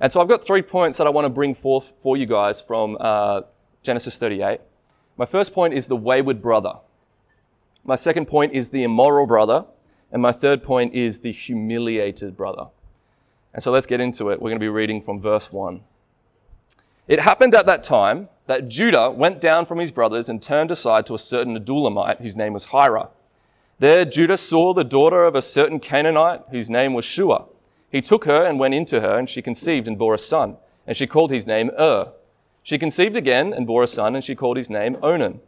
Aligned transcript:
And 0.00 0.10
so 0.10 0.20
I've 0.20 0.28
got 0.28 0.42
three 0.42 0.62
points 0.62 0.98
that 0.98 1.06
I 1.06 1.10
want 1.10 1.26
to 1.26 1.30
bring 1.30 1.54
forth 1.54 1.92
for 2.02 2.16
you 2.16 2.26
guys 2.26 2.60
from 2.60 2.96
uh, 2.98 3.42
Genesis 3.82 4.16
38. 4.16 4.60
My 5.18 5.26
first 5.26 5.52
point 5.52 5.74
is 5.74 5.88
the 5.88 5.96
wayward 5.96 6.40
brother. 6.40 6.74
My 7.84 7.96
second 7.96 8.26
point 8.26 8.54
is 8.54 8.70
the 8.70 8.82
immoral 8.82 9.26
brother. 9.26 9.66
And 10.10 10.22
my 10.22 10.32
third 10.32 10.62
point 10.62 10.94
is 10.94 11.20
the 11.20 11.32
humiliated 11.32 12.36
brother. 12.36 12.66
And 13.52 13.62
so 13.62 13.70
let's 13.70 13.86
get 13.86 14.00
into 14.00 14.30
it. 14.30 14.40
We're 14.40 14.50
going 14.50 14.58
to 14.58 14.64
be 14.64 14.68
reading 14.68 15.02
from 15.02 15.20
verse 15.20 15.52
1. 15.52 15.82
It 17.06 17.20
happened 17.20 17.54
at 17.54 17.66
that 17.66 17.84
time 17.84 18.28
that 18.46 18.68
Judah 18.68 19.10
went 19.10 19.40
down 19.40 19.66
from 19.66 19.78
his 19.78 19.90
brothers 19.90 20.28
and 20.28 20.40
turned 20.40 20.70
aside 20.70 21.06
to 21.06 21.14
a 21.14 21.18
certain 21.18 21.58
Adullamite 21.58 22.20
whose 22.20 22.36
name 22.36 22.52
was 22.52 22.66
Hira. 22.66 23.08
There 23.78 24.04
Judah 24.04 24.36
saw 24.36 24.72
the 24.72 24.84
daughter 24.84 25.24
of 25.24 25.34
a 25.34 25.42
certain 25.42 25.80
Canaanite 25.80 26.42
whose 26.50 26.70
name 26.70 26.94
was 26.94 27.04
Shua. 27.04 27.46
He 27.90 28.00
took 28.00 28.24
her 28.24 28.44
and 28.44 28.58
went 28.58 28.74
into 28.74 29.00
her, 29.00 29.18
and 29.18 29.28
she 29.28 29.42
conceived 29.42 29.88
and 29.88 29.98
bore 29.98 30.14
a 30.14 30.18
son, 30.18 30.56
and 30.86 30.96
she 30.96 31.06
called 31.06 31.30
his 31.30 31.46
name 31.46 31.70
Ur. 31.78 32.12
She 32.62 32.78
conceived 32.78 33.16
again 33.16 33.52
and 33.52 33.66
bore 33.66 33.82
a 33.82 33.86
son, 33.86 34.14
and 34.14 34.24
she 34.24 34.34
called 34.34 34.56
his 34.56 34.70
name 34.70 34.96
Onan. 35.02 35.40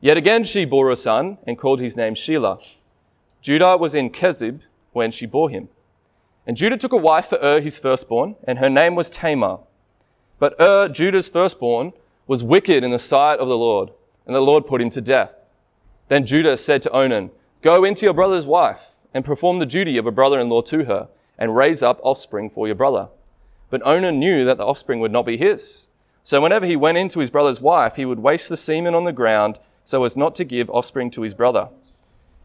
Yet 0.00 0.16
again 0.16 0.44
she 0.44 0.64
bore 0.64 0.90
a 0.90 0.96
son 0.96 1.38
and 1.46 1.58
called 1.58 1.80
his 1.80 1.96
name 1.96 2.14
Shelah. 2.14 2.76
Judah 3.40 3.76
was 3.76 3.94
in 3.94 4.10
Kezib 4.10 4.60
when 4.92 5.10
she 5.10 5.26
bore 5.26 5.50
him. 5.50 5.68
And 6.46 6.56
Judah 6.56 6.76
took 6.76 6.92
a 6.92 6.96
wife 6.96 7.26
for 7.26 7.38
Ur, 7.42 7.60
his 7.60 7.78
firstborn, 7.78 8.36
and 8.44 8.58
her 8.58 8.70
name 8.70 8.94
was 8.94 9.10
Tamar. 9.10 9.58
But 10.38 10.54
Ur, 10.60 10.88
Judah's 10.88 11.28
firstborn, 11.28 11.92
was 12.26 12.44
wicked 12.44 12.84
in 12.84 12.90
the 12.90 12.98
sight 12.98 13.38
of 13.38 13.48
the 13.48 13.58
Lord, 13.58 13.90
and 14.26 14.34
the 14.34 14.40
Lord 14.40 14.66
put 14.66 14.80
him 14.80 14.90
to 14.90 15.00
death. 15.00 15.32
Then 16.08 16.24
Judah 16.24 16.56
said 16.56 16.82
to 16.82 16.90
Onan, 16.90 17.30
Go 17.60 17.84
into 17.84 18.06
your 18.06 18.14
brother's 18.14 18.46
wife, 18.46 18.94
and 19.12 19.24
perform 19.24 19.58
the 19.58 19.66
duty 19.66 19.98
of 19.98 20.06
a 20.06 20.12
brother 20.12 20.38
in 20.38 20.48
law 20.48 20.62
to 20.62 20.84
her, 20.84 21.08
and 21.38 21.56
raise 21.56 21.82
up 21.82 22.00
offspring 22.02 22.50
for 22.50 22.66
your 22.66 22.74
brother. 22.74 23.08
But 23.70 23.86
Onan 23.86 24.18
knew 24.18 24.44
that 24.44 24.56
the 24.56 24.66
offspring 24.66 25.00
would 25.00 25.12
not 25.12 25.26
be 25.26 25.36
his. 25.36 25.88
So 26.24 26.40
whenever 26.40 26.66
he 26.66 26.76
went 26.76 26.98
into 26.98 27.20
his 27.20 27.30
brother's 27.30 27.60
wife, 27.60 27.96
he 27.96 28.04
would 28.04 28.18
waste 28.18 28.48
the 28.48 28.56
semen 28.56 28.94
on 28.94 29.04
the 29.04 29.12
ground 29.12 29.58
so 29.84 30.04
as 30.04 30.16
not 30.16 30.34
to 30.34 30.44
give 30.44 30.68
offspring 30.70 31.10
to 31.12 31.22
his 31.22 31.34
brother. 31.34 31.68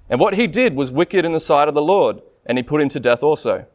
And 0.09 0.19
what 0.19 0.35
he 0.35 0.47
did 0.47 0.75
was 0.75 0.91
wicked 0.91 1.25
in 1.25 1.33
the 1.33 1.39
sight 1.39 1.67
of 1.67 1.73
the 1.73 1.81
Lord, 1.81 2.21
and 2.45 2.57
he 2.57 2.63
put 2.63 2.81
him 2.81 2.89
to 2.89 2.99
death 2.99 3.23
also. 3.23 3.65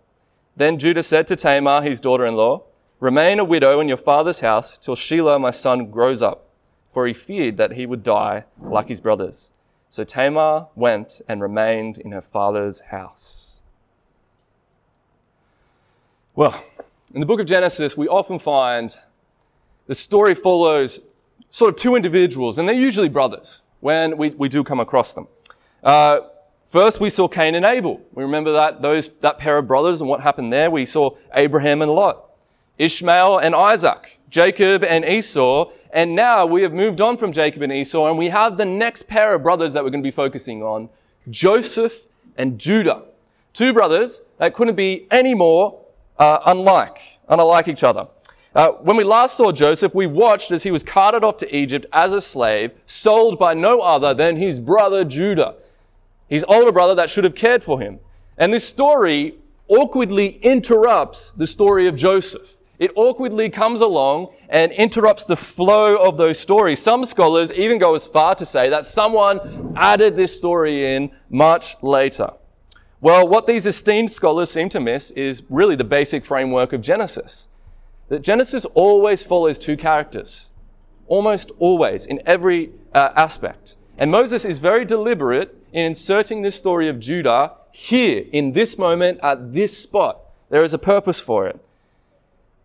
Then 0.57 0.79
Judah 0.79 1.03
said 1.03 1.27
to 1.27 1.37
Tamar, 1.37 1.83
his 1.83 2.01
daughter 2.01 2.27
in 2.27 2.35
law, 2.35 2.63
Remain 3.01 3.39
a 3.39 3.45
widow 3.45 3.79
in 3.79 3.87
your 3.89 3.97
father's 3.97 4.41
house 4.41 4.77
till 4.77 4.97
Shelah, 4.97 5.41
my 5.41 5.53
son, 5.53 5.91
grows 5.91 6.21
up, 6.21 6.49
for 6.91 7.07
he 7.07 7.15
feared 7.15 7.57
that 7.57 7.73
he 7.73 7.87
would 7.87 8.03
die 8.03 8.45
like 8.61 8.89
his 8.89 9.01
brothers. 9.01 9.53
So 9.89 10.05
Tamar 10.05 10.67
went 10.75 11.21
and 11.29 11.41
remained 11.41 11.99
in 11.99 12.13
her 12.13 12.21
father's 12.21 12.81
house. 12.91 13.48
Well, 16.39 16.65
in 17.15 17.19
the 17.19 17.27
book 17.27 17.41
of 17.41 17.47
Genesis, 17.47 17.97
we 17.97 18.07
often 18.07 18.39
find 18.39 18.97
the 19.89 19.95
story 19.97 20.37
follows 20.37 21.01
sort 21.51 21.71
of 21.71 21.81
two 21.81 21.97
individuals, 21.97 22.59
and 22.59 22.69
they're 22.69 22.77
usually 22.77 23.09
brothers 23.09 23.63
when 23.81 24.17
we, 24.17 24.31
we 24.31 24.49
do 24.49 24.63
come 24.63 24.79
across 24.79 25.15
them. 25.15 25.27
Uh, 25.83 26.21
first, 26.63 27.01
we 27.01 27.11
saw 27.11 27.27
Cain 27.27 27.57
and 27.57 27.65
Abel. 27.65 28.01
We 28.13 28.23
remember 28.23 28.53
that, 28.53 28.83
those, 28.83 29.09
that 29.21 29.39
pair 29.39 29.59
of 29.59 29.67
brothers 29.67 30.01
and 30.01 30.09
what 30.09 30.21
happened 30.21 30.53
there. 30.53 30.71
We 30.71 30.87
saw 30.87 31.17
Abraham 31.35 31.83
and 31.83 31.91
Lot. 31.91 32.25
Ishmael 32.79 33.39
and 33.39 33.53
Isaac, 33.53 34.21
Jacob 34.31 34.85
and 34.85 35.05
Esau, 35.05 35.73
and 35.93 36.15
now 36.15 36.47
we 36.47 36.63
have 36.63 36.73
moved 36.73 37.01
on 37.01 37.17
from 37.17 37.33
Jacob 37.33 37.63
and 37.63 37.73
Esau, 37.73 38.09
and 38.09 38.17
we 38.17 38.29
have 38.29 38.57
the 38.57 38.65
next 38.65 39.09
pair 39.09 39.35
of 39.35 39.43
brothers 39.43 39.73
that 39.73 39.83
we're 39.83 39.91
going 39.91 40.05
to 40.05 40.09
be 40.09 40.15
focusing 40.15 40.63
on 40.63 40.89
Joseph 41.29 42.03
and 42.37 42.61
Judah. 42.61 43.03
Two 43.53 43.73
brothers 43.73 44.23
that 44.39 44.55
couldn't 44.55 44.77
be 44.77 45.09
any 45.11 45.35
more 45.35 45.85
uh, 46.19 46.41
unlike, 46.47 47.01
unlike 47.29 47.69
each 47.69 47.85
other. 47.85 48.09
Uh, 48.55 48.73
when 48.83 48.97
we 48.97 49.05
last 49.05 49.37
saw 49.37 49.53
Joseph, 49.53 49.95
we 49.95 50.07
watched 50.07 50.51
as 50.51 50.63
he 50.63 50.71
was 50.71 50.83
carted 50.83 51.23
off 51.23 51.37
to 51.39 51.57
Egypt 51.57 51.87
as 51.93 52.13
a 52.13 52.21
slave, 52.21 52.73
sold 52.87 53.39
by 53.39 53.55
no 53.55 53.81
other 53.81 54.15
than 54.15 54.37
his 54.37 54.59
brother 54.59 55.05
Judah, 55.05 55.57
his 56.29 56.45
older 56.49 56.73
brother 56.73 56.95
that 56.95 57.11
should 57.11 57.25
have 57.25 57.35
cared 57.35 57.63
for 57.63 57.81
him. 57.81 58.01
And 58.37 58.53
this 58.53 58.67
story 58.67 59.35
awkwardly 59.69 60.39
interrupts 60.43 61.31
the 61.33 61.47
story 61.47 61.87
of 61.87 61.95
Joseph 61.95 62.59
it 62.79 62.93
awkwardly 62.95 63.51
comes 63.51 63.81
along 63.81 64.29
and 64.49 64.71
interrupts 64.73 65.25
the 65.25 65.37
flow 65.37 65.97
of 65.97 66.17
those 66.17 66.39
stories. 66.39 66.81
Some 66.81 67.05
scholars 67.05 67.51
even 67.53 67.79
go 67.79 67.95
as 67.95 68.07
far 68.07 68.37
to 68.37 68.47
say 68.47 68.69
that 68.71 68.87
someone 68.87 69.75
added 69.77 70.17
this 70.17 70.37
story 70.37 70.95
in 70.95 71.11
much 71.29 71.77
later. 71.83 72.31
Well, 73.01 73.29
what 73.29 73.47
these 73.47 73.65
esteemed 73.65 74.11
scholars 74.11 74.51
seem 74.51 74.69
to 74.71 74.81
miss 74.81 75.13
is 75.13 75.45
really 75.49 75.77
the 75.77 75.85
basic 75.85 76.25
framework 76.25 76.73
of 76.73 76.81
Genesis. 76.81 77.49
That 78.09 78.23
Genesis 78.23 78.65
always 78.75 79.23
follows 79.23 79.57
two 79.57 79.77
characters. 79.77 80.53
Almost 81.07 81.53
always, 81.61 82.07
in 82.07 82.21
every 82.27 82.73
uh, 82.93 83.11
aspect. 83.15 83.77
And 83.99 84.11
Moses 84.11 84.45
is 84.45 84.59
very 84.59 84.85
deliberate 84.85 85.55
in 85.73 85.87
inserting 85.87 86.43
this 86.43 86.57
story 86.57 86.89
of 86.89 86.99
Judah 86.99 87.53
here, 87.71 88.25
in 88.33 88.53
this 88.53 88.77
moment, 88.77 89.21
at 89.23 89.53
this 89.53 89.79
spot. 89.79 90.21
There 90.51 90.65
is 90.65 90.75
a 90.75 90.79
purpose 90.79 91.21
for 91.21 91.47
it. 91.47 91.61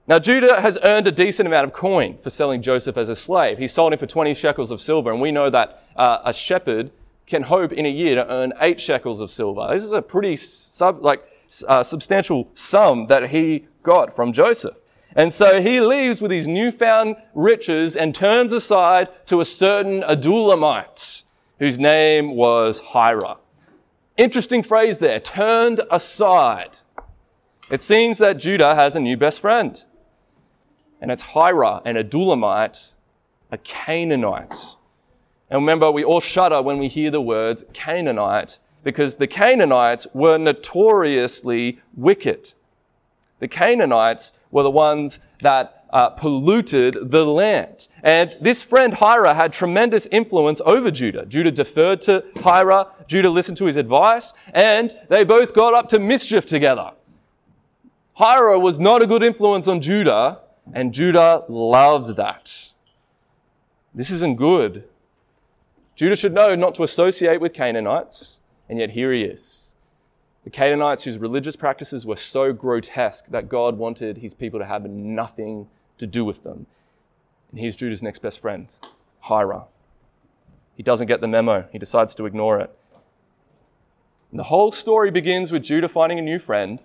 Now, 0.07 0.19
Judah 0.19 0.61
has 0.61 0.77
earned 0.83 1.07
a 1.07 1.11
decent 1.11 1.47
amount 1.47 1.65
of 1.65 1.73
coin 1.73 2.17
for 2.17 2.29
selling 2.29 2.61
Joseph 2.61 2.97
as 2.97 3.07
a 3.07 3.15
slave. 3.15 3.57
He 3.57 3.67
sold 3.67 3.93
him 3.93 3.99
for 3.99 4.07
20 4.07 4.33
shekels 4.33 4.71
of 4.71 4.81
silver, 4.81 5.11
and 5.11 5.21
we 5.21 5.31
know 5.31 5.49
that 5.49 5.83
uh, 5.95 6.19
a 6.25 6.33
shepherd 6.33 6.91
can 7.25 7.43
hope 7.43 7.71
in 7.71 7.85
a 7.85 7.89
year 7.89 8.15
to 8.15 8.31
earn 8.31 8.53
eight 8.59 8.79
shekels 8.79 9.21
of 9.21 9.29
silver. 9.29 9.67
This 9.71 9.83
is 9.83 9.91
a 9.91 10.01
pretty 10.01 10.35
sub, 10.35 11.03
like, 11.03 11.23
uh, 11.67 11.83
substantial 11.83 12.49
sum 12.53 13.07
that 13.07 13.29
he 13.29 13.65
got 13.81 14.13
from 14.13 14.33
Joseph. 14.33 14.77
And 15.15 15.31
so 15.31 15.61
he 15.61 15.79
leaves 15.79 16.21
with 16.21 16.31
his 16.31 16.47
newfound 16.47 17.15
riches 17.33 17.95
and 17.95 18.15
turns 18.15 18.51
aside 18.51 19.09
to 19.27 19.39
a 19.39 19.45
certain 19.45 20.01
Adullamite, 20.01 21.23
whose 21.59 21.77
name 21.77 22.35
was 22.35 22.79
Hira. 22.79 23.37
Interesting 24.17 24.63
phrase 24.63 24.99
there, 24.99 25.19
turned 25.19 25.81
aside. 25.91 26.77
It 27.69 27.81
seems 27.81 28.17
that 28.17 28.37
Judah 28.37 28.75
has 28.75 28.95
a 28.95 28.99
new 28.99 29.17
best 29.17 29.39
friend 29.39 29.83
and 31.03 31.11
it's 31.11 31.21
Hira, 31.21 31.81
an 31.83 31.97
Adullamite, 31.97 32.93
a 33.51 33.57
Canaanite. 33.57 34.77
And 35.53 35.61
remember, 35.61 35.91
we 35.91 36.03
all 36.03 36.19
shudder 36.19 36.63
when 36.63 36.79
we 36.79 36.87
hear 36.87 37.11
the 37.11 37.21
words 37.21 37.63
Canaanite 37.73 38.57
because 38.83 39.17
the 39.17 39.27
Canaanites 39.27 40.07
were 40.11 40.39
notoriously 40.39 41.79
wicked. 41.95 42.53
The 43.37 43.47
Canaanites 43.47 44.31
were 44.49 44.63
the 44.63 44.71
ones 44.71 45.19
that 45.41 45.85
uh, 45.91 46.09
polluted 46.09 47.11
the 47.11 47.23
land. 47.23 47.87
And 48.01 48.35
this 48.41 48.63
friend 48.63 48.95
Hira 48.95 49.35
had 49.35 49.53
tremendous 49.53 50.07
influence 50.07 50.59
over 50.65 50.89
Judah. 50.89 51.23
Judah 51.27 51.51
deferred 51.51 52.01
to 52.01 52.25
Hira, 52.37 52.87
Judah 53.05 53.29
listened 53.29 53.57
to 53.57 53.65
his 53.65 53.75
advice, 53.75 54.33
and 54.55 54.91
they 55.09 55.23
both 55.23 55.53
got 55.53 55.75
up 55.75 55.87
to 55.89 55.99
mischief 55.99 56.47
together. 56.47 56.93
Hira 58.15 58.57
was 58.57 58.79
not 58.79 59.03
a 59.03 59.07
good 59.07 59.21
influence 59.21 59.67
on 59.67 59.81
Judah, 59.81 60.39
and 60.73 60.95
Judah 60.95 61.43
loved 61.47 62.15
that. 62.15 62.71
This 63.93 64.09
isn't 64.09 64.37
good. 64.37 64.85
Judah 65.95 66.15
should 66.15 66.33
know 66.33 66.55
not 66.55 66.75
to 66.75 66.83
associate 66.83 67.39
with 67.39 67.53
Canaanites, 67.53 68.41
and 68.67 68.79
yet 68.79 68.91
here 68.91 69.13
he 69.13 69.23
is. 69.23 69.75
The 70.43 70.49
Canaanites, 70.49 71.03
whose 71.03 71.17
religious 71.17 71.55
practices 71.55 72.05
were 72.05 72.15
so 72.15 72.51
grotesque 72.51 73.27
that 73.29 73.47
God 73.47 73.77
wanted 73.77 74.17
his 74.17 74.33
people 74.33 74.59
to 74.59 74.65
have 74.65 74.83
nothing 74.83 75.67
to 75.99 76.07
do 76.07 76.25
with 76.25 76.43
them. 76.43 76.65
And 77.51 77.59
here's 77.59 77.75
Judah's 77.75 78.01
next 78.01 78.19
best 78.19 78.39
friend, 78.39 78.67
Hira. 79.21 79.65
He 80.75 80.83
doesn't 80.83 81.07
get 81.07 81.21
the 81.21 81.27
memo, 81.27 81.67
he 81.71 81.79
decides 81.79 82.15
to 82.15 82.25
ignore 82.25 82.59
it. 82.59 82.75
And 84.31 84.39
the 84.39 84.45
whole 84.45 84.71
story 84.71 85.11
begins 85.11 85.51
with 85.51 85.63
Judah 85.63 85.87
finding 85.87 86.17
a 86.17 86.23
new 86.23 86.39
friend 86.39 86.81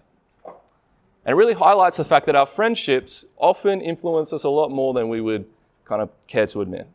and 1.29 1.35
it 1.35 1.37
really 1.37 1.53
highlights 1.53 1.99
the 1.99 2.07
fact 2.07 2.25
that 2.25 2.37
our 2.37 2.47
friendships 2.47 3.27
often 3.37 3.83
influence 3.83 4.33
us 4.33 4.45
a 4.45 4.49
lot 4.49 4.71
more 4.71 4.95
than 4.95 5.11
we 5.11 5.21
would 5.21 5.45
kind 5.85 6.01
of 6.01 6.09
care 6.27 6.47
to 6.47 6.63
admit. 6.63 6.89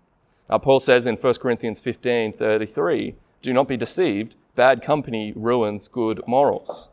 Now, 0.49 0.57
Paul 0.57 0.79
says 0.79 1.05
in 1.05 1.15
1 1.15 1.33
Corinthians 1.35 1.81
15 1.81 2.33
33, 2.33 3.15
do 3.41 3.53
not 3.53 3.67
be 3.67 3.77
deceived, 3.77 4.35
bad 4.55 4.81
company 4.81 5.33
ruins 5.35 5.87
good 5.87 6.21
morals. 6.27 6.89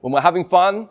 When 0.00 0.12
we're 0.12 0.20
having 0.20 0.44
fun, 0.44 0.88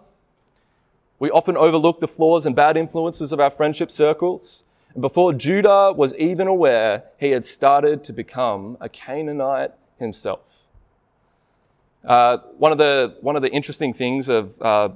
we 1.20 1.30
often 1.30 1.56
overlook 1.56 2.00
the 2.00 2.08
flaws 2.08 2.46
and 2.46 2.56
bad 2.56 2.76
influences 2.76 3.32
of 3.32 3.40
our 3.40 3.52
friendship 3.52 3.92
circles. 3.92 4.64
And 4.94 5.02
before 5.02 5.34
Judah 5.34 5.94
was 5.96 6.14
even 6.16 6.48
aware, 6.48 7.04
he 7.18 7.32
had 7.32 7.46
started 7.46 8.04
to 8.06 8.14
become 8.14 8.78
a 8.82 8.90
Canaanite 8.90 9.72
himself. 10.00 10.42
Uh, 12.04 12.38
one 12.58 12.72
of 12.72 12.78
the 12.78 13.16
one 13.22 13.36
of 13.36 13.42
the 13.42 13.50
interesting 13.50 13.94
things 13.94 14.28
of 14.28 14.62
uh, 14.62 14.90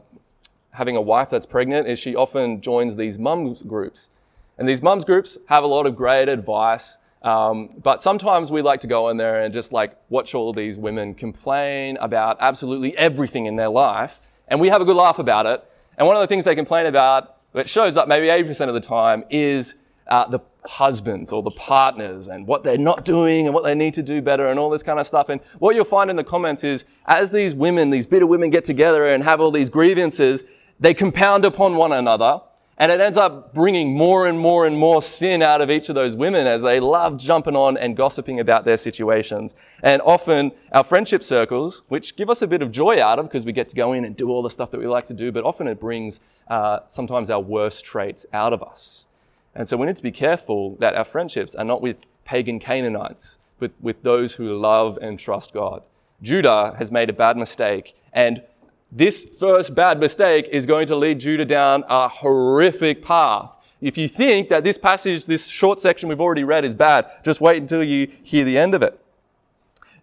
having 0.72 0.98
a 0.98 1.02
wife 1.02 1.30
that's 1.30 1.46
pregnant 1.46 1.88
is 1.88 1.98
she 1.98 2.16
often 2.16 2.60
joins 2.60 2.96
these 2.98 3.18
mums 3.18 3.62
groups, 3.62 4.10
and 4.58 4.68
these 4.68 4.82
mums 4.82 5.06
groups 5.06 5.38
have 5.48 5.64
a 5.64 5.68
lot 5.68 5.86
of 5.86 5.96
great 5.96 6.30
advice. 6.30 6.98
Um, 7.22 7.70
but 7.84 8.02
sometimes 8.02 8.52
we 8.52 8.62
like 8.62 8.80
to 8.82 8.88
go 8.88 9.10
in 9.10 9.18
there 9.18 9.42
and 9.44 9.54
just 9.54 9.72
like 9.72 9.98
watch 10.10 10.36
all 10.36 10.54
these 10.54 10.78
women 10.78 11.14
complain 11.14 11.98
about 11.98 12.38
absolutely 12.40 12.98
everything 12.98 13.46
in 13.46 13.56
their 13.56 13.70
life, 13.70 14.22
and 14.48 14.60
we 14.60 14.70
have 14.70 14.82
a 14.82 14.86
good 14.86 14.96
laugh 14.96 15.20
about 15.20 15.46
it. 15.46 15.64
And 15.98 16.06
one 16.08 16.16
of 16.16 16.22
the 16.22 16.28
things 16.28 16.44
they 16.44 16.56
complain 16.56 16.86
about, 16.86 17.36
that 17.54 17.70
shows 17.70 17.98
up 17.98 18.08
maybe 18.08 18.28
80% 18.28 18.68
of 18.68 18.74
the 18.74 18.80
time, 18.80 19.24
is 19.30 19.76
uh, 20.08 20.28
the 20.30 20.40
husbands 20.66 21.32
or 21.32 21.42
the 21.42 21.52
partners 21.52 22.28
and 22.28 22.46
what 22.46 22.64
they're 22.64 22.78
not 22.78 23.06
doing 23.06 23.46
and 23.46 23.54
what 23.54 23.64
they 23.64 23.74
need 23.74 23.94
to 23.94 24.04
do 24.04 24.22
better 24.22 24.48
and 24.48 24.60
all 24.60 24.70
this 24.70 24.84
kind 24.84 25.00
of 25.00 25.08
stuff. 25.08 25.30
And 25.30 25.42
what 25.60 25.76
you'll 25.76 25.86
find 25.86 26.10
in 26.10 26.16
the 26.16 26.24
comments 26.24 26.64
is 26.64 26.86
as 27.06 27.32
these 27.32 27.56
women, 27.56 27.90
these 27.90 28.06
bitter 28.06 28.28
women 28.28 28.50
get 28.50 28.66
together 28.66 29.08
and 29.08 29.24
have 29.24 29.42
all 29.42 29.52
these 29.52 29.70
grievances, 29.70 30.44
they 30.80 30.94
compound 30.94 31.46
upon 31.46 31.76
one 31.76 31.94
another 31.94 32.42
and 32.80 32.92
it 32.92 33.00
ends 33.00 33.18
up 33.18 33.54
bringing 33.54 33.98
more 33.98 34.28
and 34.28 34.40
more 34.40 34.68
and 34.68 34.78
more 34.78 35.02
sin 35.02 35.42
out 35.42 35.62
of 35.62 35.72
each 35.72 35.90
of 35.90 35.96
those 35.96 36.16
women 36.16 36.46
as 36.46 36.62
they 36.62 36.80
love 36.80 37.18
jumping 37.18 37.56
on 37.56 37.76
and 37.76 37.98
gossiping 37.98 38.40
about 38.40 38.66
their 38.66 38.78
situations. 38.78 39.56
And 39.82 40.02
often 40.04 40.52
our 40.72 40.84
friendship 40.84 41.24
circles, 41.24 41.82
which 41.90 42.16
give 42.16 42.30
us 42.30 42.44
a 42.44 42.48
bit 42.48 42.62
of 42.62 42.72
joy 42.72 43.02
out 43.02 43.18
of 43.18 43.26
because 43.26 43.46
we 43.46 43.52
get 43.52 43.68
to 43.70 43.76
go 43.76 43.94
in 43.94 44.06
and 44.06 44.16
do 44.16 44.30
all 44.30 44.44
the 44.44 44.50
stuff 44.50 44.70
that 44.72 44.80
we 44.80 44.86
like 44.86 45.08
to 45.08 45.16
do, 45.16 45.32
but 45.32 45.44
often 45.44 45.68
it 45.68 45.80
brings 45.80 46.20
uh, 46.50 46.80
sometimes 46.88 47.32
our 47.32 47.40
worst 47.40 47.84
traits 47.84 48.28
out 48.32 48.54
of 48.54 48.62
us. 48.62 49.08
And 49.56 49.68
so 49.68 49.76
we 49.76 49.88
need 49.88 49.96
to 49.96 50.04
be 50.04 50.12
careful 50.12 50.76
that 50.76 50.94
our 50.94 51.06
friendships 51.06 51.56
are 51.56 51.66
not 51.66 51.82
with 51.82 51.98
pagan 52.26 52.60
Canaanites, 52.60 53.40
but 53.60 53.72
with 53.82 54.04
those 54.04 54.36
who 54.36 54.56
love 54.56 55.00
and 55.02 55.18
trust 55.18 55.52
God. 55.52 55.82
Judah 56.22 56.76
has 56.78 56.92
made 56.92 57.10
a 57.10 57.14
bad 57.14 57.38
mistake 57.38 57.96
and 58.14 58.44
this 58.92 59.38
first 59.40 59.76
bad 59.76 60.00
mistake 60.00 60.48
is 60.52 60.66
going 60.66 60.88
to 60.88 60.96
lead 60.96 61.20
Judah 61.20 61.46
down 61.46 61.84
a 61.90 62.08
horrific 62.08 63.04
path. 63.04 63.52
If 63.82 63.98
you 63.98 64.08
think 64.08 64.50
that 64.50 64.64
this 64.64 64.78
passage, 64.78 65.26
this 65.26 65.48
short 65.48 65.82
section 65.82 66.10
we've 66.10 66.22
already 66.22 66.44
read 66.44 66.66
is 66.66 66.74
bad, 66.74 67.06
just 67.24 67.42
wait 67.42 67.62
until 67.62 67.84
you 67.84 68.12
hear 68.24 68.44
the 68.44 68.58
end 68.58 68.74
of 68.74 68.82
it. 68.82 69.00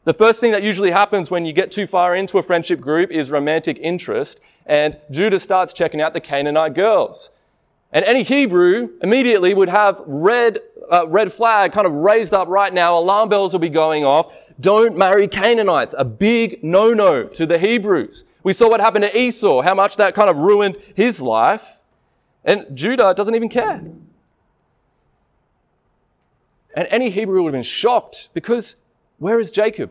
The 0.04 0.14
first 0.14 0.38
thing 0.38 0.52
that 0.52 0.62
usually 0.62 0.90
happens 0.90 1.30
when 1.30 1.46
you 1.46 1.52
get 1.54 1.70
too 1.70 1.86
far 1.86 2.14
into 2.14 2.36
a 2.38 2.42
friendship 2.42 2.78
group 2.78 3.10
is 3.10 3.30
romantic 3.30 3.78
interest, 3.78 4.38
and 4.66 4.98
Judah 5.10 5.38
starts 5.38 5.72
checking 5.72 6.00
out 6.00 6.12
the 6.12 6.20
Canaanite 6.20 6.74
girls. 6.74 7.30
And 7.90 8.04
any 8.04 8.22
Hebrew 8.22 8.90
immediately 9.02 9.54
would 9.54 9.70
have 9.70 10.02
red, 10.04 10.58
uh, 10.92 11.08
red 11.08 11.32
flag 11.32 11.72
kind 11.72 11.86
of 11.86 11.94
raised 11.94 12.34
up 12.34 12.48
right 12.48 12.72
now. 12.72 12.98
Alarm 12.98 13.30
bells 13.30 13.52
will 13.52 13.60
be 13.60 13.70
going 13.70 14.04
off. 14.04 14.32
Don't 14.60 14.96
marry 14.96 15.26
Canaanites. 15.26 15.94
A 15.96 16.04
big 16.04 16.62
no-no 16.62 17.24
to 17.24 17.46
the 17.46 17.56
Hebrews. 17.58 18.24
We 18.44 18.52
saw 18.52 18.68
what 18.68 18.80
happened 18.80 19.04
to 19.04 19.18
Esau, 19.18 19.62
how 19.62 19.74
much 19.74 19.96
that 19.96 20.14
kind 20.14 20.30
of 20.30 20.36
ruined 20.36 20.76
his 20.94 21.20
life. 21.20 21.78
And 22.44 22.66
Judah 22.74 23.14
doesn't 23.14 23.34
even 23.34 23.48
care. 23.48 23.82
And 26.76 26.88
any 26.90 27.10
Hebrew 27.10 27.42
would 27.42 27.48
have 27.48 27.58
been 27.58 27.62
shocked 27.62 28.28
because 28.34 28.76
where 29.18 29.40
is 29.40 29.50
Jacob? 29.50 29.90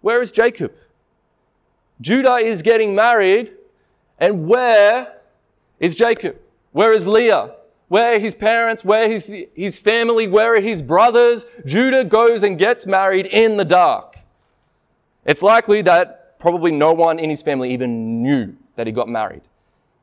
Where 0.00 0.22
is 0.22 0.30
Jacob? 0.30 0.72
Judah 2.00 2.36
is 2.36 2.62
getting 2.62 2.94
married, 2.94 3.52
and 4.18 4.46
where 4.46 5.14
is 5.80 5.94
Jacob? 5.94 6.36
Where 6.72 6.92
is 6.92 7.06
Leah? 7.06 7.52
Where 7.88 8.16
are 8.16 8.18
his 8.18 8.34
parents? 8.34 8.84
Where 8.84 9.10
is 9.10 9.34
his 9.54 9.78
family? 9.78 10.28
Where 10.28 10.56
are 10.56 10.60
his 10.60 10.82
brothers? 10.82 11.46
Judah 11.64 12.04
goes 12.04 12.42
and 12.42 12.58
gets 12.58 12.86
married 12.86 13.26
in 13.26 13.56
the 13.56 13.64
dark. 13.64 14.18
It's 15.24 15.42
likely 15.42 15.82
that 15.82 16.23
probably 16.44 16.70
no 16.70 16.92
one 16.92 17.18
in 17.18 17.30
his 17.30 17.40
family 17.40 17.72
even 17.72 18.22
knew 18.22 18.54
that 18.76 18.86
he 18.86 18.92
got 18.92 19.08
married. 19.08 19.40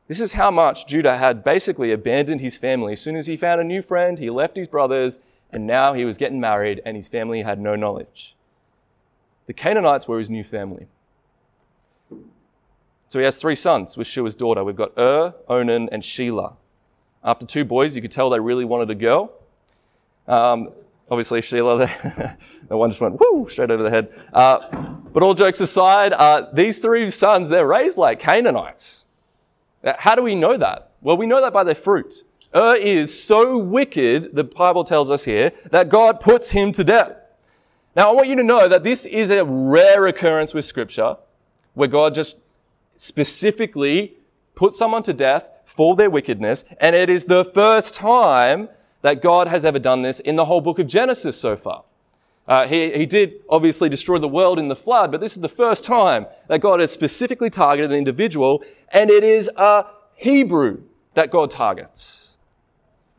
This 0.08 0.20
is 0.20 0.34
how 0.34 0.50
much 0.50 0.88
Judah 0.88 1.20
had 1.20 1.44
basically 1.44 1.92
abandoned 1.92 2.42
his 2.42 2.58
family. 2.58 2.94
As 2.94 3.00
soon 3.00 3.16
as 3.16 3.28
he 3.28 3.38
found 3.38 3.62
a 3.62 3.64
new 3.64 3.84
friend, 3.84 4.18
he 4.18 4.32
left 4.32 4.58
his 4.58 4.68
brothers, 4.68 5.20
and 5.52 5.68
now 5.68 5.94
he 5.94 6.04
was 6.04 6.18
getting 6.18 6.40
married, 6.40 6.82
and 6.84 6.98
his 6.98 7.08
family 7.08 7.44
had 7.44 7.60
no 7.60 7.76
knowledge. 7.76 8.36
The 9.46 9.54
Canaanites 9.54 10.08
were 10.08 10.18
his 10.18 10.32
new 10.32 10.44
family. 10.44 10.88
So 13.08 13.20
he 13.20 13.26
has 13.26 13.38
three 13.38 13.54
sons 13.54 13.96
with 13.96 14.08
Shua's 14.08 14.34
daughter. 14.34 14.64
We've 14.64 14.76
got 14.76 14.98
Ur, 14.98 15.36
Onan, 15.48 15.90
and 15.92 16.02
Shelah. 16.02 16.56
After 17.24 17.46
two 17.46 17.66
boys, 17.66 17.96
you 17.96 18.02
could 18.02 18.10
tell 18.10 18.32
they 18.32 18.40
really 18.40 18.66
wanted 18.66 18.90
a 18.90 18.96
girl. 18.96 19.32
Um, 20.28 20.72
obviously, 21.12 21.42
Sheila, 21.42 21.78
the 22.70 22.78
one 22.78 22.90
just 22.90 23.02
went 23.02 23.20
whoo 23.20 23.48
straight 23.50 23.70
over 23.70 23.84
the 23.84 23.90
head. 23.90 24.10
Uh, 24.34 24.96
but 25.14 25.22
all 25.22 25.34
jokes 25.34 25.60
aside, 25.60 26.14
uh, 26.14 26.48
these 26.54 26.80
three 26.80 27.12
sons, 27.12 27.50
they're 27.50 27.68
raised 27.68 27.98
like 27.98 28.20
Canaanites. 28.20 29.06
Uh, 29.84 29.94
how 29.98 30.16
do 30.16 30.24
we 30.24 30.34
know 30.34 30.58
that? 30.58 30.92
Well, 31.02 31.18
we 31.18 31.28
know 31.28 31.42
that 31.42 31.52
by 31.52 31.66
their 31.66 31.76
fruit. 31.76 32.24
Ur 32.56 32.76
is 32.76 33.24
so 33.24 33.58
wicked, 33.58 34.36
the 34.36 34.44
Bible 34.44 34.84
tells 34.84 35.12
us 35.12 35.26
here, 35.26 35.52
that 35.70 35.90
God 35.90 36.20
puts 36.20 36.52
him 36.52 36.72
to 36.74 36.84
death. 36.84 37.18
Now, 37.96 38.10
I 38.10 38.14
want 38.14 38.30
you 38.30 38.36
to 38.38 38.44
know 38.44 38.70
that 38.70 38.84
this 38.84 39.06
is 39.06 39.32
a 39.32 39.44
rare 39.44 40.08
occurrence 40.08 40.54
with 40.54 40.64
Scripture, 40.64 41.18
where 41.74 41.90
God 41.90 42.16
just 42.16 42.38
specifically 42.96 44.16
puts 44.56 44.78
someone 44.78 45.04
to 45.04 45.14
death 45.14 45.50
for 45.66 45.96
their 45.96 46.10
wickedness, 46.10 46.64
and 46.80 46.96
it 46.96 47.10
is 47.10 47.26
the 47.26 47.44
first 47.44 47.96
time 47.96 48.70
that 49.02 49.22
God 49.22 49.48
has 49.48 49.66
ever 49.66 49.80
done 49.80 50.02
this 50.02 50.20
in 50.20 50.36
the 50.36 50.46
whole 50.46 50.62
book 50.62 50.80
of 50.80 50.88
Genesis 50.88 51.40
so 51.40 51.56
far. 51.56 51.84
Uh, 52.48 52.68
he, 52.68 52.92
he 52.92 53.06
did 53.06 53.42
obviously 53.50 53.88
destroy 53.88 54.18
the 54.18 54.28
world 54.28 54.60
in 54.60 54.68
the 54.68 54.76
flood, 54.76 55.12
but 55.12 55.22
this 55.22 55.36
is 55.36 55.42
the 55.42 55.50
first 55.50 55.86
time 55.86 56.26
that 56.48 56.60
God 56.60 56.80
has 56.80 56.92
specifically 56.92 57.50
targeted 57.50 57.92
an 57.92 57.98
individual, 57.98 58.64
and 58.90 59.10
it 59.10 59.24
is 59.24 59.50
a 59.58 59.86
Hebrew 60.16 60.82
that 61.14 61.32
God 61.32 61.52
targets. 61.52 62.38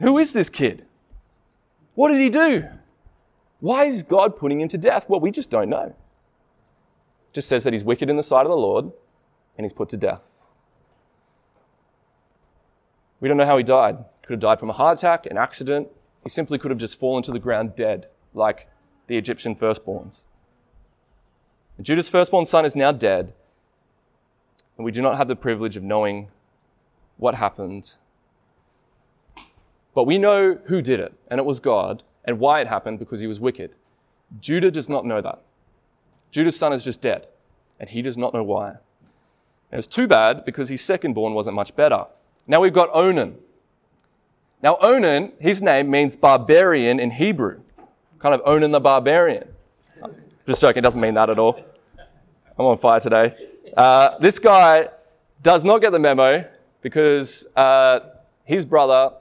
Who 0.01 0.19
is 0.19 0.33
this 0.33 0.49
kid? 0.49 0.85
What 1.95 2.11
did 2.11 2.21
he 2.21 2.31
do? 2.31 2.69
Why 3.61 3.85
is 3.85 4.03
God 4.03 4.37
putting 4.37 4.61
him 4.61 4.69
to 4.69 4.79
death? 4.79 5.09
Well, 5.09 5.21
we 5.21 5.31
just 5.31 5.51
don't 5.51 5.69
know. 5.69 5.85
It 5.85 7.33
just 7.33 7.49
says 7.49 7.65
that 7.65 7.73
he's 7.73 7.85
wicked 7.85 8.11
in 8.11 8.17
the 8.17 8.23
sight 8.23 8.43
of 8.43 8.49
the 8.49 8.57
Lord 8.57 8.87
and 9.57 9.65
he's 9.65 9.73
put 9.73 9.89
to 9.91 9.97
death. 9.97 10.23
We 13.21 13.29
don't 13.29 13.37
know 13.37 13.47
how 13.47 13.57
he 13.57 13.63
died. 13.63 13.99
Could 14.23 14.35
have 14.35 14.41
died 14.41 14.61
from 14.61 14.71
a 14.71 14.75
heart 14.75 14.99
attack, 14.99 15.27
an 15.27 15.37
accident. 15.37 15.89
He 16.23 16.29
simply 16.29 16.59
could 16.59 16.71
have 16.71 16.79
just 16.79 16.99
fallen 16.99 17.23
to 17.25 17.33
the 17.33 17.39
ground 17.39 17.75
dead, 17.75 18.09
like 18.35 18.69
the 19.09 19.17
Egyptian 19.17 19.57
firstborns. 19.57 20.23
Judah's 21.81 22.09
firstborn 22.09 22.47
son 22.47 22.65
is 22.65 22.77
now 22.77 22.93
dead, 22.93 23.35
and 24.77 24.85
we 24.85 24.93
do 24.93 25.03
not 25.03 25.17
have 25.17 25.27
the 25.27 25.35
privilege 25.35 25.77
of 25.77 25.83
knowing 25.83 26.29
what 27.17 27.35
happened. 27.35 27.97
But 29.95 30.05
we 30.05 30.19
know 30.19 30.59
who 30.67 30.81
did 30.81 31.01
it, 31.01 31.15
and 31.29 31.41
it 31.41 31.47
was 31.47 31.61
God, 31.61 32.03
and 32.25 32.39
why 32.39 32.61
it 32.61 32.69
happened 32.69 32.99
because 32.99 33.21
he 33.21 33.27
was 33.27 33.41
wicked. 33.41 33.75
Judah 34.41 34.71
does 34.71 34.89
not 34.89 35.05
know 35.05 35.21
that. 35.21 35.43
Judah's 36.31 36.59
son 36.59 36.73
is 36.73 36.85
just 36.85 37.01
dead, 37.01 37.27
and 37.81 37.91
he 37.91 38.01
does 38.01 38.17
not 38.17 38.33
know 38.33 38.45
why. 38.45 38.77
And 39.71 39.79
it's 39.79 39.87
too 39.87 40.07
bad 40.07 40.45
because 40.45 40.69
his 40.69 40.83
secondborn 40.83 41.35
wasn't 41.35 41.57
much 41.57 41.75
better. 41.75 42.07
Now 42.47 42.61
we've 42.61 42.73
got 42.73 42.91
Onan. 42.93 43.39
Now, 44.63 44.79
Onan, 44.81 45.33
his 45.41 45.61
name 45.61 45.91
means 45.91 46.17
barbarian 46.17 47.01
in 47.01 47.11
Hebrew 47.11 47.63
kind 48.23 48.35
of 48.37 48.41
Onan 48.47 48.71
the 48.71 48.81
barbarian. 48.81 49.49
Just 50.47 50.61
joking, 50.61 50.79
it 50.79 50.83
doesn't 50.83 51.01
mean 51.01 51.15
that 51.15 51.29
at 51.29 51.39
all. 51.39 51.61
I'm 52.57 52.67
on 52.67 52.79
fire 52.79 53.01
today. 53.01 53.35
Uh, 53.77 54.17
this 54.19 54.39
guy 54.39 54.89
does 55.43 55.65
not 55.65 55.81
get 55.81 55.91
the 55.91 55.99
memo 55.99 56.49
because 56.83 57.47
uh, 57.57 58.01
his 58.45 58.65
brother 58.65 59.13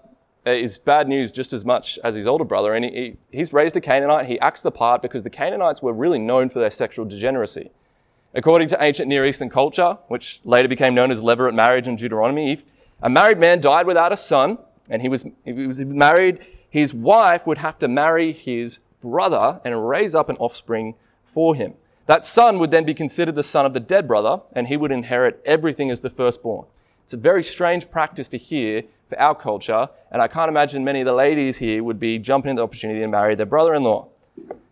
is 0.45 0.77
bad 0.77 1.07
news 1.07 1.31
just 1.31 1.51
as 1.51 1.65
much 1.65 1.97
as 2.03 2.15
his 2.15 2.27
older 2.27 2.43
brother, 2.43 2.73
and 2.75 2.85
he, 2.85 3.17
he's 3.31 3.53
raised 3.53 3.75
a 3.77 3.81
Canaanite. 3.81 4.27
He 4.27 4.39
acts 4.39 4.61
the 4.61 4.71
part 4.71 5.01
because 5.01 5.23
the 5.23 5.29
Canaanites 5.29 5.81
were 5.81 5.93
really 5.93 6.19
known 6.19 6.49
for 6.49 6.59
their 6.59 6.69
sexual 6.69 7.05
degeneracy. 7.05 7.71
According 8.33 8.67
to 8.69 8.83
ancient 8.83 9.07
Near 9.07 9.25
Eastern 9.25 9.49
culture, 9.49 9.97
which 10.07 10.41
later 10.43 10.67
became 10.67 10.93
known 10.93 11.11
as 11.11 11.21
levirate 11.21 11.55
marriage 11.55 11.87
in 11.87 11.95
Deuteronomy, 11.95 12.53
if 12.53 12.63
a 13.01 13.09
married 13.09 13.39
man 13.39 13.61
died 13.61 13.87
without 13.87 14.11
a 14.11 14.17
son, 14.17 14.57
and 14.91 15.01
he 15.01 15.09
was, 15.09 15.25
he 15.43 15.53
was 15.53 15.79
married, 15.79 16.39
his 16.69 16.93
wife 16.93 17.47
would 17.47 17.57
have 17.57 17.79
to 17.79 17.87
marry 17.87 18.31
his 18.33 18.79
brother 19.01 19.59
and 19.65 19.89
raise 19.89 20.13
up 20.13 20.29
an 20.29 20.37
offspring 20.37 20.93
for 21.23 21.55
him. 21.55 21.73
That 22.05 22.25
son 22.25 22.59
would 22.59 22.71
then 22.71 22.83
be 22.83 22.93
considered 22.93 23.35
the 23.35 23.43
son 23.43 23.65
of 23.65 23.73
the 23.73 23.79
dead 23.79 24.07
brother, 24.07 24.41
and 24.53 24.67
he 24.67 24.75
would 24.77 24.91
inherit 24.91 25.41
everything 25.45 25.89
as 25.89 26.01
the 26.01 26.09
firstborn. 26.09 26.65
It's 27.03 27.13
a 27.13 27.17
very 27.17 27.43
strange 27.43 27.89
practice 27.89 28.27
to 28.29 28.37
hear 28.37 28.83
for 29.07 29.19
our 29.19 29.33
culture, 29.33 29.87
and 30.11 30.21
I 30.21 30.27
can't 30.27 30.49
imagine 30.49 30.83
many 30.83 31.01
of 31.01 31.05
the 31.05 31.13
ladies 31.13 31.57
here 31.57 31.83
would 31.83 31.99
be 31.99 32.19
jumping 32.19 32.51
at 32.51 32.55
the 32.57 32.63
opportunity 32.63 32.99
to 32.99 33.07
marry 33.07 33.35
their 33.35 33.45
brother 33.45 33.73
in 33.73 33.83
law. 33.83 34.07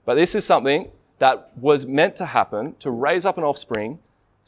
But 0.06 0.16
this 0.16 0.36
is 0.36 0.46
something 0.46 0.92
that 1.20 1.58
was 1.58 1.86
meant 1.86 2.16
to 2.18 2.26
happen 2.26 2.76
to 2.80 2.92
raise 2.92 3.26
up 3.26 3.38
an 3.38 3.44
offspring 3.44 4.00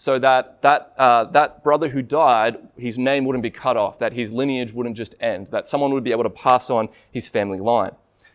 so 0.01 0.17
that 0.17 0.63
that, 0.63 0.96
uh, 0.98 1.25
that 1.25 1.63
brother 1.63 1.89
who 1.89 2.01
died, 2.01 2.58
his 2.75 2.98
name 2.98 3.24
wouldn't 3.24 3.43
be 3.43 3.51
cut 3.51 3.77
off, 3.77 4.00
that 4.00 4.13
his 4.13 4.34
lineage 4.34 4.74
wouldn't 4.74 4.98
just 4.98 5.13
end, 5.20 5.46
that 5.51 5.67
someone 5.67 5.93
would 5.93 6.03
be 6.03 6.10
able 6.10 6.24
to 6.24 6.29
pass 6.31 6.72
on 6.72 6.89
his 7.12 7.27
family 7.27 7.60
line. 7.60 7.91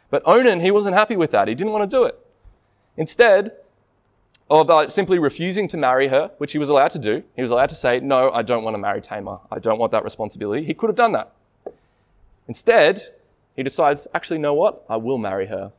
But 0.09 0.23
Onan, 0.25 0.61
he 0.61 0.71
wasn't 0.71 0.95
happy 0.95 1.17
with 1.17 1.33
that. 1.33 1.49
He 1.49 1.57
didn't 1.57 1.73
want 1.73 1.91
to 1.91 1.97
do 1.97 2.05
it. 2.05 2.25
Instead 2.97 3.51
of 4.49 4.71
uh, 4.71 4.87
simply 4.87 5.19
refusing 5.19 5.67
to 5.67 5.77
marry 5.77 6.07
her, 6.07 6.31
which 6.39 6.53
he 6.53 6.59
was 6.59 6.69
allowed 6.69 6.93
to 6.93 7.01
do, 7.01 7.25
he 7.35 7.43
was 7.43 7.51
allowed 7.51 7.71
to 7.71 7.75
say, 7.75 7.99
No, 7.99 8.31
I 8.31 8.43
don't 8.43 8.63
want 8.63 8.75
to 8.75 8.79
marry 8.79 9.01
Tamar. 9.01 9.41
I 9.51 9.59
don't 9.59 9.81
want 9.81 9.91
that 9.91 10.05
responsibility. 10.05 10.65
He 10.65 10.73
could 10.73 10.89
have 10.89 10.97
done 10.97 11.11
that. 11.15 11.33
Instead, 12.47 13.13
he 13.57 13.65
decides, 13.65 14.07
Actually, 14.15 14.39
know 14.39 14.55
what? 14.55 14.85
I 14.89 14.99
will 14.99 15.19
marry 15.19 15.47
her. 15.47 15.73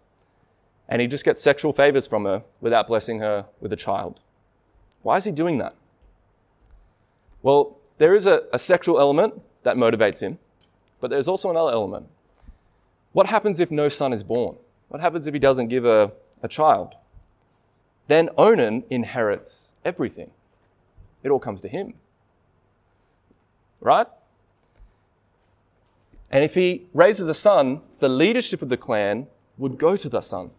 And 0.89 1.01
he 1.01 1.07
just 1.07 1.23
gets 1.23 1.41
sexual 1.41 1.71
favors 1.71 2.07
from 2.07 2.25
her 2.25 2.43
without 2.59 2.87
blessing 2.87 3.19
her 3.19 3.45
with 3.61 3.71
a 3.71 3.77
child. 3.77 4.19
Why 5.03 5.17
is 5.17 5.25
he 5.25 5.31
doing 5.31 5.57
that? 5.59 5.75
Well, 7.41 7.77
there 7.97 8.15
is 8.15 8.25
a, 8.25 8.43
a 8.51 8.59
sexual 8.59 8.99
element 8.99 9.41
that 9.63 9.77
motivates 9.77 10.21
him, 10.21 10.39
but 10.99 11.09
there's 11.09 11.27
also 11.27 11.49
another 11.49 11.71
element. 11.71 12.07
What 13.13 13.27
happens 13.27 13.59
if 13.59 13.71
no 13.71 13.89
son 13.89 14.13
is 14.13 14.23
born? 14.23 14.57
What 14.89 15.01
happens 15.01 15.27
if 15.27 15.33
he 15.33 15.39
doesn't 15.39 15.67
give 15.67 15.85
a, 15.85 16.11
a 16.43 16.47
child? 16.47 16.95
Then 18.07 18.29
Onan 18.37 18.83
inherits 18.89 19.73
everything. 19.83 20.31
It 21.23 21.29
all 21.29 21.39
comes 21.39 21.61
to 21.61 21.67
him. 21.67 21.93
Right? 23.81 24.07
And 26.31 26.43
if 26.43 26.55
he 26.55 26.85
raises 26.93 27.27
a 27.27 27.33
son, 27.33 27.81
the 27.99 28.09
leadership 28.09 28.61
of 28.61 28.69
the 28.69 28.77
clan 28.77 29.27
would 29.57 29.77
go 29.77 29.95
to 29.95 30.09
the 30.09 30.21
son. 30.21 30.51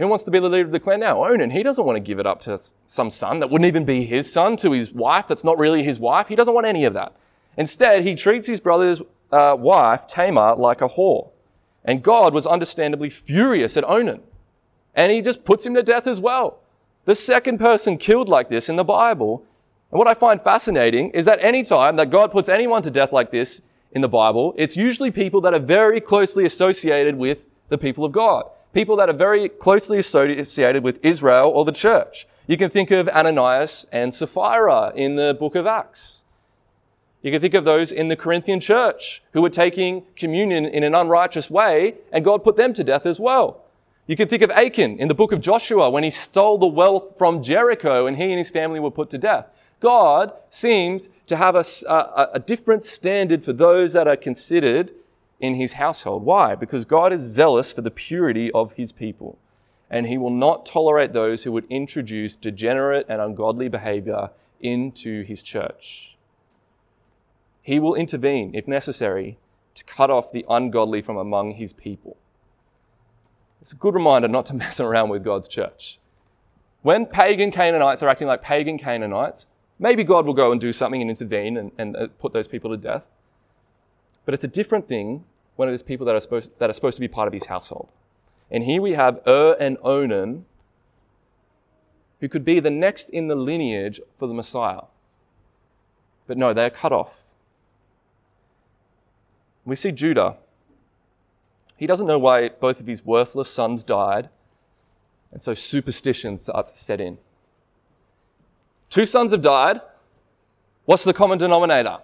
Who 0.00 0.08
wants 0.08 0.24
to 0.24 0.30
be 0.30 0.38
the 0.38 0.48
leader 0.48 0.64
of 0.64 0.70
the 0.70 0.80
clan 0.80 1.00
now? 1.00 1.26
Onan. 1.26 1.50
He 1.50 1.62
doesn't 1.62 1.84
want 1.84 1.96
to 1.96 2.00
give 2.00 2.18
it 2.18 2.26
up 2.26 2.40
to 2.42 2.58
some 2.86 3.10
son 3.10 3.38
that 3.40 3.50
wouldn't 3.50 3.68
even 3.68 3.84
be 3.84 4.06
his 4.06 4.32
son, 4.32 4.56
to 4.56 4.72
his 4.72 4.90
wife 4.90 5.26
that's 5.28 5.44
not 5.44 5.58
really 5.58 5.82
his 5.82 5.98
wife. 5.98 6.28
He 6.28 6.36
doesn't 6.36 6.54
want 6.54 6.66
any 6.66 6.86
of 6.86 6.94
that. 6.94 7.14
Instead, 7.58 8.02
he 8.02 8.14
treats 8.14 8.46
his 8.46 8.60
brother's 8.60 9.02
uh, 9.30 9.54
wife, 9.58 10.06
Tamar, 10.06 10.56
like 10.56 10.80
a 10.80 10.88
whore. 10.88 11.28
And 11.84 12.02
God 12.02 12.32
was 12.32 12.46
understandably 12.46 13.10
furious 13.10 13.76
at 13.76 13.84
Onan. 13.84 14.22
And 14.94 15.12
he 15.12 15.20
just 15.20 15.44
puts 15.44 15.66
him 15.66 15.74
to 15.74 15.82
death 15.82 16.06
as 16.06 16.18
well. 16.18 16.60
The 17.04 17.14
second 17.14 17.58
person 17.58 17.98
killed 17.98 18.28
like 18.28 18.48
this 18.48 18.70
in 18.70 18.76
the 18.76 18.84
Bible. 18.84 19.44
And 19.90 19.98
what 19.98 20.08
I 20.08 20.14
find 20.14 20.40
fascinating 20.40 21.10
is 21.10 21.26
that 21.26 21.40
any 21.42 21.62
time 21.62 21.96
that 21.96 22.08
God 22.08 22.32
puts 22.32 22.48
anyone 22.48 22.80
to 22.84 22.90
death 22.90 23.12
like 23.12 23.32
this 23.32 23.60
in 23.92 24.00
the 24.00 24.08
Bible, 24.08 24.54
it's 24.56 24.78
usually 24.78 25.10
people 25.10 25.42
that 25.42 25.52
are 25.52 25.60
very 25.60 26.00
closely 26.00 26.46
associated 26.46 27.16
with 27.16 27.48
the 27.68 27.76
people 27.76 28.06
of 28.06 28.12
God 28.12 28.46
people 28.72 28.96
that 28.96 29.08
are 29.08 29.14
very 29.14 29.48
closely 29.48 29.98
associated 29.98 30.84
with 30.84 30.98
Israel 31.02 31.48
or 31.48 31.64
the 31.64 31.72
church. 31.72 32.26
You 32.46 32.56
can 32.56 32.70
think 32.70 32.90
of 32.90 33.08
Ananias 33.08 33.86
and 33.92 34.12
Sapphira 34.12 34.92
in 34.94 35.16
the 35.16 35.36
book 35.38 35.54
of 35.54 35.66
Acts. 35.66 36.24
You 37.22 37.30
can 37.30 37.40
think 37.40 37.54
of 37.54 37.64
those 37.64 37.92
in 37.92 38.08
the 38.08 38.16
Corinthian 38.16 38.60
church 38.60 39.22
who 39.32 39.42
were 39.42 39.50
taking 39.50 40.04
communion 40.16 40.64
in 40.64 40.82
an 40.82 40.94
unrighteous 40.94 41.50
way, 41.50 41.94
and 42.12 42.24
God 42.24 42.42
put 42.42 42.56
them 42.56 42.72
to 42.74 42.82
death 42.82 43.04
as 43.04 43.20
well. 43.20 43.62
You 44.06 44.16
can 44.16 44.26
think 44.26 44.42
of 44.42 44.50
Achan 44.50 44.98
in 44.98 45.08
the 45.08 45.14
book 45.14 45.30
of 45.30 45.40
Joshua 45.40 45.90
when 45.90 46.02
he 46.02 46.10
stole 46.10 46.58
the 46.58 46.66
wealth 46.66 47.16
from 47.18 47.42
Jericho 47.42 48.06
and 48.06 48.16
he 48.16 48.24
and 48.24 48.38
his 48.38 48.50
family 48.50 48.80
were 48.80 48.90
put 48.90 49.10
to 49.10 49.18
death. 49.18 49.46
God 49.78 50.32
seems 50.50 51.08
to 51.26 51.36
have 51.36 51.54
a, 51.54 51.64
a, 51.88 52.30
a 52.34 52.38
different 52.40 52.82
standard 52.82 53.44
for 53.44 53.52
those 53.52 53.92
that 53.92 54.08
are 54.08 54.16
considered 54.16 54.92
in 55.40 55.54
his 55.54 55.74
household. 55.74 56.24
Why? 56.24 56.54
Because 56.54 56.84
God 56.84 57.12
is 57.12 57.20
zealous 57.20 57.72
for 57.72 57.80
the 57.80 57.90
purity 57.90 58.50
of 58.52 58.74
his 58.74 58.92
people, 58.92 59.38
and 59.90 60.06
he 60.06 60.18
will 60.18 60.30
not 60.30 60.66
tolerate 60.66 61.12
those 61.12 61.42
who 61.42 61.52
would 61.52 61.66
introduce 61.70 62.36
degenerate 62.36 63.06
and 63.08 63.20
ungodly 63.20 63.68
behavior 63.68 64.30
into 64.60 65.22
his 65.24 65.42
church. 65.42 66.16
He 67.62 67.78
will 67.78 67.94
intervene, 67.94 68.52
if 68.54 68.68
necessary, 68.68 69.38
to 69.74 69.84
cut 69.84 70.10
off 70.10 70.32
the 70.32 70.44
ungodly 70.48 71.02
from 71.02 71.16
among 71.16 71.52
his 71.52 71.72
people. 71.72 72.16
It's 73.60 73.72
a 73.72 73.76
good 73.76 73.94
reminder 73.94 74.28
not 74.28 74.46
to 74.46 74.54
mess 74.62 74.80
around 74.80 75.08
with 75.08 75.24
God's 75.24 75.48
church. 75.48 75.98
When 76.82 77.06
pagan 77.06 77.50
Canaanites 77.50 78.02
are 78.02 78.08
acting 78.08 78.26
like 78.26 78.42
pagan 78.42 78.78
Canaanites, 78.78 79.46
maybe 79.78 80.02
God 80.02 80.26
will 80.26 80.34
go 80.34 80.52
and 80.52 80.60
do 80.60 80.72
something 80.72 81.00
and 81.00 81.10
intervene 81.10 81.56
and, 81.56 81.72
and 81.76 81.96
uh, 81.96 82.08
put 82.18 82.32
those 82.32 82.48
people 82.48 82.70
to 82.70 82.76
death. 82.76 83.04
But 84.24 84.34
it's 84.34 84.44
a 84.44 84.48
different 84.48 84.88
thing 84.88 85.24
when 85.56 85.68
it 85.68 85.72
is 85.72 85.82
people 85.82 86.06
that 86.06 86.14
are 86.14 86.20
supposed, 86.20 86.58
that 86.58 86.70
are 86.70 86.72
supposed 86.72 86.96
to 86.96 87.00
be 87.00 87.08
part 87.08 87.26
of 87.26 87.32
his 87.32 87.46
household. 87.46 87.88
And 88.50 88.64
here 88.64 88.82
we 88.82 88.94
have 88.94 89.20
Ur 89.26 89.56
and 89.60 89.76
Onan, 89.82 90.46
who 92.20 92.28
could 92.28 92.44
be 92.44 92.60
the 92.60 92.70
next 92.70 93.08
in 93.08 93.28
the 93.28 93.34
lineage 93.34 94.00
for 94.18 94.26
the 94.26 94.34
Messiah. 94.34 94.82
But 96.26 96.36
no, 96.36 96.52
they're 96.52 96.70
cut 96.70 96.92
off. 96.92 97.24
We 99.64 99.76
see 99.76 99.92
Judah. 99.92 100.36
He 101.76 101.86
doesn't 101.86 102.06
know 102.06 102.18
why 102.18 102.48
both 102.48 102.80
of 102.80 102.86
his 102.86 103.04
worthless 103.04 103.50
sons 103.50 103.82
died, 103.82 104.28
and 105.32 105.40
so 105.40 105.54
superstition 105.54 106.36
starts 106.38 106.72
to 106.72 106.78
set 106.78 107.00
in. 107.00 107.18
Two 108.90 109.06
sons 109.06 109.32
have 109.32 109.40
died. 109.40 109.80
What's 110.84 111.04
the 111.04 111.14
common 111.14 111.38
denominator? 111.38 111.98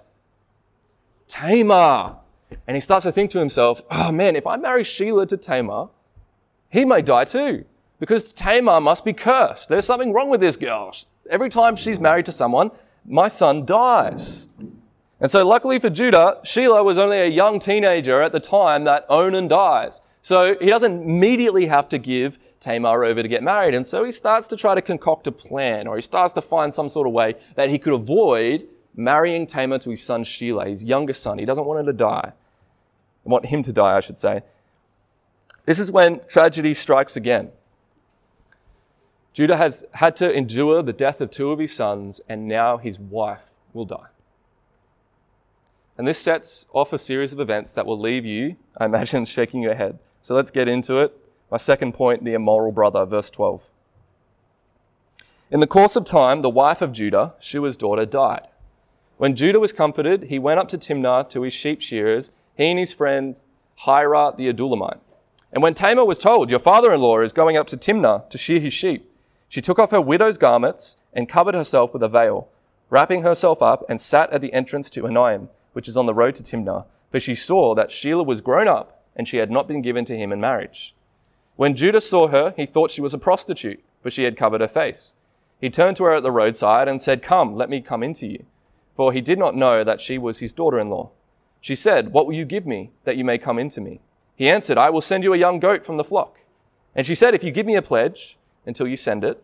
Tamar. 1.40 2.16
And 2.66 2.76
he 2.76 2.80
starts 2.80 3.04
to 3.04 3.12
think 3.12 3.30
to 3.32 3.38
himself, 3.38 3.82
oh 3.90 4.12
man, 4.12 4.36
if 4.36 4.46
I 4.46 4.56
marry 4.56 4.84
Sheila 4.84 5.26
to 5.26 5.36
Tamar, 5.36 5.88
he 6.68 6.84
may 6.84 7.02
die 7.02 7.24
too. 7.24 7.64
Because 7.98 8.32
Tamar 8.32 8.80
must 8.80 9.04
be 9.04 9.12
cursed. 9.12 9.68
There's 9.68 9.86
something 9.86 10.12
wrong 10.12 10.28
with 10.28 10.40
this 10.40 10.56
girl. 10.56 10.94
Every 11.30 11.48
time 11.48 11.76
she's 11.76 11.98
married 11.98 12.26
to 12.26 12.32
someone, 12.32 12.70
my 13.06 13.28
son 13.28 13.64
dies. 13.64 14.48
And 15.18 15.30
so, 15.30 15.46
luckily 15.46 15.78
for 15.78 15.88
Judah, 15.88 16.40
Sheila 16.44 16.82
was 16.82 16.98
only 16.98 17.18
a 17.18 17.26
young 17.26 17.58
teenager 17.58 18.22
at 18.22 18.32
the 18.32 18.40
time 18.40 18.84
that 18.84 19.06
Onan 19.08 19.48
dies. 19.48 20.02
So, 20.20 20.56
he 20.60 20.66
doesn't 20.66 21.02
immediately 21.04 21.66
have 21.66 21.88
to 21.88 21.98
give 21.98 22.38
Tamar 22.60 23.02
over 23.04 23.22
to 23.22 23.28
get 23.28 23.42
married. 23.42 23.74
And 23.74 23.86
so, 23.86 24.04
he 24.04 24.12
starts 24.12 24.46
to 24.48 24.56
try 24.56 24.74
to 24.74 24.82
concoct 24.82 25.26
a 25.26 25.32
plan, 25.32 25.86
or 25.86 25.96
he 25.96 26.02
starts 26.02 26.34
to 26.34 26.42
find 26.42 26.72
some 26.72 26.90
sort 26.90 27.06
of 27.06 27.14
way 27.14 27.34
that 27.54 27.70
he 27.70 27.78
could 27.78 27.94
avoid 27.94 28.68
marrying 28.96 29.46
Tamar 29.46 29.78
to 29.80 29.90
his 29.90 30.02
son 30.02 30.24
Shelah, 30.24 30.66
his 30.66 30.84
youngest 30.84 31.22
son. 31.22 31.38
He 31.38 31.44
doesn't 31.44 31.64
want 31.64 31.78
her 31.78 31.92
to 31.92 31.96
die. 31.96 32.32
I 32.32 33.28
Want 33.28 33.46
him 33.46 33.62
to 33.62 33.72
die, 33.72 33.96
I 33.96 34.00
should 34.00 34.16
say. 34.16 34.42
This 35.64 35.78
is 35.80 35.90
when 35.92 36.20
tragedy 36.28 36.74
strikes 36.74 37.16
again. 37.16 37.50
Judah 39.32 39.56
has 39.56 39.84
had 39.92 40.16
to 40.16 40.32
endure 40.32 40.82
the 40.82 40.92
death 40.92 41.20
of 41.20 41.30
two 41.30 41.50
of 41.50 41.58
his 41.58 41.74
sons, 41.74 42.20
and 42.28 42.48
now 42.48 42.78
his 42.78 42.98
wife 42.98 43.50
will 43.74 43.84
die. 43.84 44.06
And 45.98 46.06
this 46.06 46.18
sets 46.18 46.66
off 46.72 46.92
a 46.92 46.98
series 46.98 47.32
of 47.32 47.40
events 47.40 47.74
that 47.74 47.84
will 47.84 48.00
leave 48.00 48.24
you, 48.24 48.56
I 48.76 48.86
imagine, 48.86 49.24
shaking 49.26 49.62
your 49.62 49.74
head. 49.74 49.98
So 50.22 50.34
let's 50.34 50.50
get 50.50 50.68
into 50.68 50.96
it. 50.98 51.16
My 51.50 51.56
second 51.58 51.92
point 51.92 52.24
the 52.24 52.34
immoral 52.34 52.72
brother, 52.72 53.04
verse 53.04 53.30
12. 53.30 53.62
In 55.50 55.60
the 55.60 55.66
course 55.66 55.96
of 55.96 56.04
time, 56.04 56.42
the 56.42 56.50
wife 56.50 56.82
of 56.82 56.92
Judah, 56.92 57.34
Shua's 57.38 57.76
daughter, 57.76 58.04
died. 58.04 58.48
When 59.18 59.34
Judah 59.34 59.60
was 59.60 59.72
comforted, 59.72 60.24
he 60.24 60.38
went 60.38 60.60
up 60.60 60.68
to 60.68 60.78
Timnah 60.78 61.28
to 61.30 61.42
his 61.42 61.54
sheep 61.54 61.80
shearers, 61.80 62.32
he 62.54 62.66
and 62.66 62.78
his 62.78 62.92
friends 62.92 63.46
Hira 63.76 64.34
the 64.36 64.52
Adullamite. 64.52 65.00
And 65.50 65.62
when 65.62 65.72
Tamar 65.72 66.04
was 66.04 66.18
told, 66.18 66.50
Your 66.50 66.58
father 66.58 66.92
in 66.92 67.00
law 67.00 67.20
is 67.20 67.32
going 67.32 67.56
up 67.56 67.66
to 67.68 67.78
Timnah 67.78 68.28
to 68.28 68.36
shear 68.36 68.60
his 68.60 68.74
sheep, 68.74 69.10
she 69.48 69.62
took 69.62 69.78
off 69.78 69.90
her 69.90 70.02
widow's 70.02 70.36
garments 70.36 70.98
and 71.14 71.30
covered 71.30 71.54
herself 71.54 71.94
with 71.94 72.02
a 72.02 72.08
veil, 72.08 72.48
wrapping 72.90 73.22
herself 73.22 73.62
up, 73.62 73.84
and 73.88 74.00
sat 74.00 74.30
at 74.32 74.42
the 74.42 74.52
entrance 74.52 74.90
to 74.90 75.06
Enaim, 75.06 75.48
which 75.72 75.88
is 75.88 75.96
on 75.96 76.04
the 76.04 76.12
road 76.12 76.34
to 76.34 76.42
Timnah, 76.42 76.84
for 77.10 77.18
she 77.18 77.34
saw 77.34 77.74
that 77.74 77.88
Shelah 77.88 78.26
was 78.26 78.42
grown 78.42 78.68
up, 78.68 79.02
and 79.14 79.26
she 79.26 79.38
had 79.38 79.50
not 79.50 79.66
been 79.66 79.80
given 79.80 80.04
to 80.06 80.16
him 80.16 80.30
in 80.30 80.40
marriage. 80.40 80.94
When 81.54 81.74
Judah 81.74 82.02
saw 82.02 82.28
her, 82.28 82.52
he 82.54 82.66
thought 82.66 82.90
she 82.90 83.00
was 83.00 83.14
a 83.14 83.18
prostitute, 83.18 83.82
for 84.02 84.10
she 84.10 84.24
had 84.24 84.36
covered 84.36 84.60
her 84.60 84.68
face. 84.68 85.14
He 85.58 85.70
turned 85.70 85.96
to 85.96 86.04
her 86.04 86.16
at 86.16 86.22
the 86.22 86.30
roadside 86.30 86.86
and 86.86 87.00
said, 87.00 87.22
Come, 87.22 87.56
let 87.56 87.70
me 87.70 87.80
come 87.80 88.02
into 88.02 88.26
you 88.26 88.44
for 88.96 89.12
he 89.12 89.20
did 89.20 89.38
not 89.38 89.54
know 89.54 89.84
that 89.84 90.00
she 90.00 90.16
was 90.16 90.38
his 90.38 90.54
daughter 90.54 90.80
in 90.80 90.88
law. 90.88 91.10
She 91.60 91.74
said, 91.74 92.12
What 92.12 92.26
will 92.26 92.34
you 92.34 92.46
give 92.46 92.66
me 92.66 92.90
that 93.04 93.16
you 93.16 93.24
may 93.24 93.38
come 93.38 93.58
into 93.58 93.80
me? 93.80 94.00
He 94.34 94.48
answered, 94.48 94.78
I 94.78 94.90
will 94.90 95.00
send 95.00 95.22
you 95.22 95.34
a 95.34 95.38
young 95.38 95.60
goat 95.60 95.84
from 95.84 95.98
the 95.98 96.04
flock. 96.04 96.40
And 96.94 97.06
she 97.06 97.14
said, 97.14 97.34
If 97.34 97.44
you 97.44 97.50
give 97.50 97.66
me 97.66 97.76
a 97.76 97.82
pledge 97.82 98.38
until 98.64 98.88
you 98.88 98.96
send 98.96 99.22
it. 99.22 99.42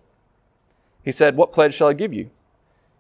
He 1.05 1.13
said, 1.13 1.37
What 1.37 1.53
pledge 1.53 1.75
shall 1.75 1.89
I 1.89 1.93
give 1.93 2.13
you? 2.13 2.31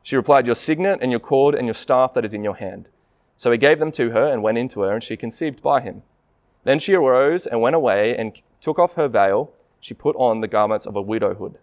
She 0.02 0.16
replied, 0.16 0.46
Your 0.46 0.54
signet 0.54 0.98
and 1.00 1.10
your 1.10 1.20
cord 1.20 1.54
and 1.54 1.66
your 1.66 1.74
staff 1.74 2.12
that 2.14 2.24
is 2.24 2.34
in 2.34 2.44
your 2.44 2.56
hand. 2.56 2.90
So 3.36 3.50
he 3.50 3.58
gave 3.58 3.78
them 3.78 3.92
to 3.92 4.10
her 4.10 4.26
and 4.32 4.42
went 4.42 4.58
into 4.58 4.80
her, 4.82 4.92
and 4.92 5.02
she 5.02 5.16
conceived 5.16 5.62
by 5.62 5.80
him. 5.80 6.02
Then 6.64 6.78
she 6.78 6.94
arose 6.94 7.46
and 7.46 7.60
went 7.60 7.76
away 7.76 8.16
and 8.16 8.40
took 8.60 8.78
off 8.78 8.94
her 8.94 9.08
veil. 9.08 9.52
She 9.80 9.94
put 9.94 10.14
on 10.16 10.40
the 10.40 10.48
garments 10.48 10.86
of 10.86 10.94
a 10.94 11.02
widowhood. 11.02 11.58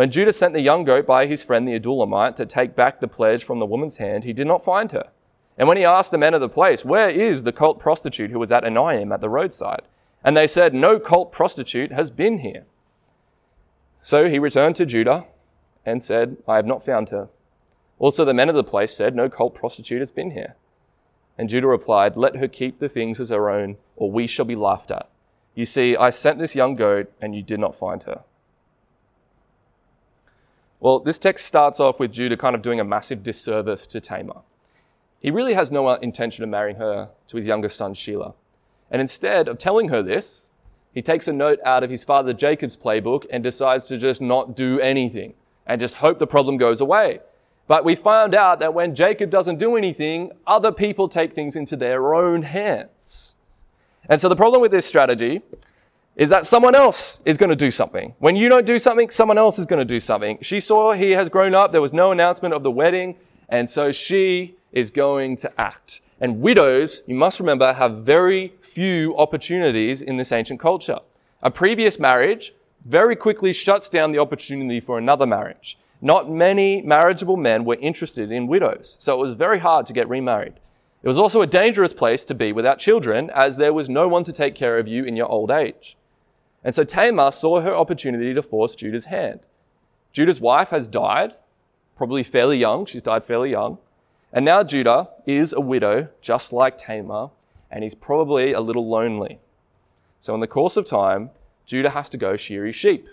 When 0.00 0.10
Judah 0.10 0.32
sent 0.32 0.54
the 0.54 0.62
young 0.62 0.84
goat 0.84 1.04
by 1.06 1.26
his 1.26 1.42
friend 1.42 1.68
the 1.68 1.78
Adullamite 1.78 2.34
to 2.36 2.46
take 2.46 2.74
back 2.74 3.00
the 3.00 3.06
pledge 3.06 3.44
from 3.44 3.58
the 3.58 3.66
woman's 3.66 3.98
hand, 3.98 4.24
he 4.24 4.32
did 4.32 4.46
not 4.46 4.64
find 4.64 4.90
her. 4.92 5.10
And 5.58 5.68
when 5.68 5.76
he 5.76 5.84
asked 5.84 6.10
the 6.10 6.16
men 6.16 6.32
of 6.32 6.40
the 6.40 6.48
place, 6.48 6.86
Where 6.86 7.10
is 7.10 7.42
the 7.42 7.52
cult 7.52 7.78
prostitute 7.78 8.30
who 8.30 8.38
was 8.38 8.50
at 8.50 8.64
Enaim 8.64 9.12
at 9.12 9.20
the 9.20 9.28
roadside? 9.28 9.82
And 10.24 10.34
they 10.34 10.46
said, 10.46 10.72
No 10.72 10.98
cult 10.98 11.32
prostitute 11.32 11.92
has 11.92 12.10
been 12.10 12.38
here. 12.38 12.64
So 14.00 14.30
he 14.30 14.38
returned 14.38 14.74
to 14.76 14.86
Judah 14.86 15.26
and 15.84 16.02
said, 16.02 16.38
I 16.48 16.56
have 16.56 16.64
not 16.64 16.82
found 16.82 17.10
her. 17.10 17.28
Also 17.98 18.24
the 18.24 18.32
men 18.32 18.48
of 18.48 18.54
the 18.54 18.64
place 18.64 18.96
said, 18.96 19.14
No 19.14 19.28
cult 19.28 19.54
prostitute 19.54 20.00
has 20.00 20.10
been 20.10 20.30
here. 20.30 20.56
And 21.36 21.50
Judah 21.50 21.66
replied, 21.66 22.16
Let 22.16 22.36
her 22.36 22.48
keep 22.48 22.78
the 22.78 22.88
things 22.88 23.20
as 23.20 23.28
her 23.28 23.50
own, 23.50 23.76
or 23.96 24.10
we 24.10 24.26
shall 24.26 24.46
be 24.46 24.56
laughed 24.56 24.90
at. 24.90 25.10
You 25.54 25.66
see, 25.66 25.94
I 25.94 26.08
sent 26.08 26.38
this 26.38 26.56
young 26.56 26.74
goat, 26.74 27.12
and 27.20 27.36
you 27.36 27.42
did 27.42 27.60
not 27.60 27.76
find 27.76 28.04
her. 28.04 28.22
Well, 30.80 30.98
this 30.98 31.18
text 31.18 31.44
starts 31.44 31.78
off 31.78 32.00
with 32.00 32.10
Judah 32.10 32.38
kind 32.38 32.56
of 32.56 32.62
doing 32.62 32.80
a 32.80 32.84
massive 32.84 33.22
disservice 33.22 33.86
to 33.88 34.00
Tamar. 34.00 34.40
He 35.20 35.30
really 35.30 35.52
has 35.52 35.70
no 35.70 35.92
intention 35.94 36.42
of 36.42 36.48
marrying 36.48 36.76
her 36.76 37.10
to 37.28 37.36
his 37.36 37.46
youngest 37.46 37.76
son, 37.76 37.92
Shelah. 37.92 38.32
And 38.90 39.00
instead 39.00 39.46
of 39.46 39.58
telling 39.58 39.90
her 39.90 40.02
this, 40.02 40.52
he 40.92 41.02
takes 41.02 41.28
a 41.28 41.32
note 41.34 41.60
out 41.66 41.84
of 41.84 41.90
his 41.90 42.02
father 42.02 42.32
Jacob's 42.32 42.78
playbook 42.78 43.26
and 43.30 43.44
decides 43.44 43.86
to 43.86 43.98
just 43.98 44.22
not 44.22 44.56
do 44.56 44.80
anything 44.80 45.34
and 45.66 45.78
just 45.78 45.96
hope 45.96 46.18
the 46.18 46.26
problem 46.26 46.56
goes 46.56 46.80
away. 46.80 47.20
But 47.68 47.84
we 47.84 47.94
found 47.94 48.34
out 48.34 48.58
that 48.60 48.74
when 48.74 48.94
Jacob 48.94 49.30
doesn't 49.30 49.58
do 49.58 49.76
anything, 49.76 50.32
other 50.46 50.72
people 50.72 51.08
take 51.08 51.34
things 51.34 51.54
into 51.54 51.76
their 51.76 52.14
own 52.14 52.42
hands. 52.42 53.36
And 54.08 54.20
so 54.20 54.28
the 54.28 54.34
problem 54.34 54.62
with 54.62 54.72
this 54.72 54.86
strategy 54.86 55.42
is 56.16 56.28
that 56.28 56.44
someone 56.44 56.74
else 56.74 57.20
is 57.24 57.38
going 57.38 57.50
to 57.50 57.56
do 57.56 57.70
something. 57.70 58.14
When 58.18 58.36
you 58.36 58.48
don't 58.48 58.66
do 58.66 58.78
something, 58.78 59.10
someone 59.10 59.38
else 59.38 59.58
is 59.58 59.66
going 59.66 59.78
to 59.78 59.84
do 59.84 60.00
something. 60.00 60.38
She 60.42 60.60
saw 60.60 60.92
he 60.92 61.12
has 61.12 61.28
grown 61.28 61.54
up. 61.54 61.72
There 61.72 61.80
was 61.80 61.92
no 61.92 62.12
announcement 62.12 62.52
of 62.52 62.62
the 62.62 62.70
wedding. 62.70 63.16
And 63.48 63.68
so 63.68 63.90
she 63.92 64.56
is 64.72 64.90
going 64.90 65.36
to 65.36 65.60
act. 65.60 66.00
And 66.20 66.40
widows, 66.40 67.02
you 67.06 67.14
must 67.14 67.40
remember, 67.40 67.72
have 67.72 67.98
very 67.98 68.52
few 68.60 69.16
opportunities 69.16 70.02
in 70.02 70.16
this 70.16 70.32
ancient 70.32 70.60
culture. 70.60 70.98
A 71.42 71.50
previous 71.50 71.98
marriage 71.98 72.54
very 72.84 73.16
quickly 73.16 73.52
shuts 73.52 73.88
down 73.88 74.12
the 74.12 74.18
opportunity 74.18 74.80
for 74.80 74.98
another 74.98 75.26
marriage. 75.26 75.78
Not 76.02 76.30
many 76.30 76.82
marriageable 76.82 77.36
men 77.36 77.64
were 77.64 77.76
interested 77.80 78.30
in 78.30 78.46
widows, 78.46 78.96
so 78.98 79.14
it 79.18 79.22
was 79.22 79.34
very 79.34 79.58
hard 79.58 79.86
to 79.86 79.92
get 79.92 80.08
remarried. 80.08 80.54
It 81.02 81.08
was 81.08 81.18
also 81.18 81.42
a 81.42 81.46
dangerous 81.46 81.92
place 81.92 82.24
to 82.26 82.34
be 82.34 82.52
without 82.52 82.78
children, 82.78 83.30
as 83.34 83.56
there 83.56 83.72
was 83.72 83.88
no 83.88 84.08
one 84.08 84.24
to 84.24 84.32
take 84.32 84.54
care 84.54 84.78
of 84.78 84.88
you 84.88 85.04
in 85.04 85.16
your 85.16 85.28
old 85.28 85.50
age. 85.50 85.96
And 86.62 86.74
so 86.74 86.84
Tamar 86.84 87.32
saw 87.32 87.60
her 87.60 87.74
opportunity 87.74 88.34
to 88.34 88.42
force 88.42 88.74
Judah's 88.74 89.06
hand. 89.06 89.40
Judah's 90.12 90.40
wife 90.40 90.68
has 90.70 90.88
died, 90.88 91.34
probably 91.96 92.22
fairly 92.22 92.58
young. 92.58 92.86
She's 92.86 93.02
died 93.02 93.24
fairly 93.24 93.50
young. 93.50 93.78
And 94.32 94.44
now 94.44 94.62
Judah 94.62 95.08
is 95.26 95.52
a 95.52 95.60
widow, 95.60 96.08
just 96.20 96.52
like 96.52 96.76
Tamar, 96.76 97.30
and 97.70 97.82
he's 97.82 97.94
probably 97.94 98.52
a 98.52 98.60
little 98.60 98.88
lonely. 98.88 99.38
So, 100.20 100.34
in 100.34 100.40
the 100.40 100.46
course 100.46 100.76
of 100.76 100.84
time, 100.84 101.30
Judah 101.64 101.90
has 101.90 102.08
to 102.10 102.16
go 102.16 102.36
shear 102.36 102.66
his 102.66 102.76
sheep. 102.76 103.08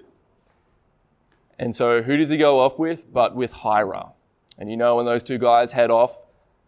And 1.58 1.75
so, 1.75 2.01
who 2.04 2.18
does 2.18 2.30
he 2.30 2.38
go 2.38 2.60
off 2.60 2.77
with? 2.77 3.12
But 3.12 3.36
with 3.36 3.51
Hira. 3.51 4.12
And 4.58 4.70
you 4.70 4.77
know, 4.77 4.96
when 4.98 5.06
those 5.06 5.24
two 5.24 5.38
guys 5.38 5.72
head 5.72 5.89
off, 5.89 6.12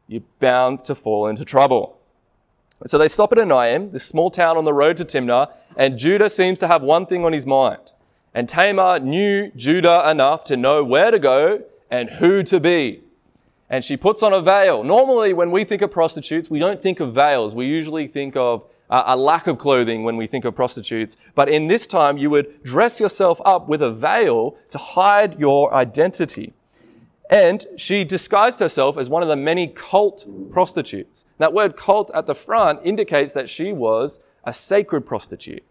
you're 0.08 0.24
bound 0.40 0.84
to 0.86 0.96
fall 0.96 1.28
into 1.28 1.46
trouble. 1.46 1.99
So 2.86 2.98
they 2.98 3.08
stop 3.08 3.32
at 3.34 3.40
Anaim, 3.40 3.92
this 3.92 4.06
small 4.06 4.32
town 4.32 4.58
on 4.58 4.66
the 4.66 4.74
road 4.74 4.98
to 4.98 5.06
Timnah, 5.06 5.52
and 5.76 5.98
Judah 5.98 6.30
seems 6.30 6.60
to 6.60 6.68
have 6.68 6.82
one 6.82 7.06
thing 7.06 7.26
on 7.26 7.34
his 7.34 7.46
mind. 7.46 7.92
And 8.34 8.48
Tamar 8.48 9.00
knew 9.00 9.52
Judah 9.56 10.10
enough 10.10 10.44
to 10.46 10.56
know 10.56 10.84
where 10.84 11.12
to 11.12 11.20
go 11.20 11.64
and 11.92 12.10
who 12.10 12.44
to 12.44 12.60
be 12.60 13.02
and 13.70 13.86
she 13.86 13.96
puts 13.96 14.24
on 14.24 14.34
a 14.34 14.42
veil. 14.42 14.84
Normally, 14.84 15.34
when 15.34 15.52
we 15.52 15.64
think 15.64 15.82
of 15.82 15.92
prostitutes, 15.92 16.50
we 16.50 16.60
don't 16.60 16.82
think 16.82 17.00
of 17.00 17.14
veils. 17.14 17.54
We 17.54 17.68
usually 17.68 18.08
think 18.08 18.36
of 18.36 18.64
a 18.90 19.16
lack 19.16 19.46
of 19.46 19.60
clothing 19.60 20.04
when 20.04 20.18
we 20.18 20.26
think 20.26 20.46
of 20.46 20.56
prostitutes. 20.56 21.16
But 21.36 21.48
in 21.48 21.68
this 21.68 21.86
time, 21.86 22.18
you 22.18 22.32
would 22.32 22.64
dress 22.64 23.00
yourself 23.00 23.40
up 23.46 23.70
with 23.70 23.84
a 23.84 23.92
veil 23.92 24.58
to 24.72 24.80
hide 24.80 25.40
your 25.40 25.72
identity. 25.72 26.54
And 27.30 27.66
she 27.78 28.04
disguised 28.04 28.60
herself 28.60 28.98
as 28.98 29.08
one 29.08 29.22
of 29.22 29.30
the 29.30 29.36
many 29.36 29.68
cult 29.68 30.26
prostitutes. 30.52 31.26
That 31.38 31.54
word 31.54 31.78
cult 31.78 32.10
at 32.16 32.26
the 32.26 32.34
front 32.34 32.80
indicates 32.84 33.34
that 33.34 33.50
she 33.50 33.72
was 33.72 34.20
a 34.44 34.54
sacred 34.54 35.02
prostitute. 35.02 35.64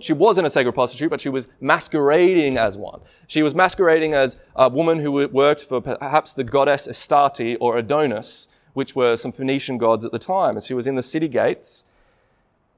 She 0.00 0.12
wasn't 0.12 0.46
a 0.46 0.50
sacred 0.50 0.72
prostitute, 0.72 1.10
but 1.10 1.20
she 1.20 1.28
was 1.28 1.48
masquerading 1.60 2.56
as 2.56 2.76
one. 2.76 3.00
She 3.26 3.42
was 3.42 3.54
masquerading 3.54 4.14
as 4.14 4.36
a 4.54 4.68
woman 4.68 5.00
who 5.00 5.12
worked 5.28 5.64
for 5.64 5.80
perhaps 5.80 6.32
the 6.34 6.44
goddess 6.44 6.86
Astarte 6.86 7.56
or 7.60 7.76
Adonis, 7.76 8.48
which 8.74 8.94
were 8.94 9.16
some 9.16 9.32
Phoenician 9.32 9.78
gods 9.78 10.04
at 10.04 10.12
the 10.12 10.18
time. 10.18 10.56
And 10.56 10.64
she 10.64 10.74
was 10.74 10.86
in 10.86 10.94
the 10.94 11.02
city 11.02 11.28
gates. 11.28 11.84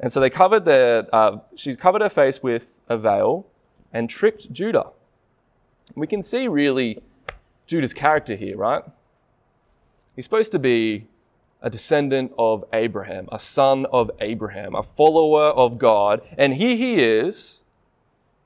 And 0.00 0.12
so 0.12 0.20
they 0.20 0.30
covered 0.30 0.64
their, 0.64 1.14
uh, 1.14 1.38
she 1.56 1.74
covered 1.76 2.02
her 2.02 2.08
face 2.08 2.42
with 2.42 2.80
a 2.88 2.96
veil 2.96 3.46
and 3.92 4.08
tricked 4.08 4.52
Judah. 4.52 4.90
We 5.94 6.06
can 6.06 6.22
see 6.22 6.46
really 6.46 7.02
Judah's 7.68 7.94
character 7.94 8.34
here, 8.34 8.56
right? 8.56 8.82
He's 10.16 10.24
supposed 10.24 10.50
to 10.52 10.58
be 10.58 11.06
a 11.62 11.70
descendant 11.70 12.32
of 12.38 12.64
Abraham, 12.72 13.28
a 13.30 13.38
son 13.38 13.86
of 13.92 14.10
Abraham, 14.20 14.74
a 14.74 14.82
follower 14.82 15.50
of 15.50 15.78
God. 15.78 16.22
And 16.36 16.54
here 16.54 16.76
he 16.76 17.00
is, 17.00 17.62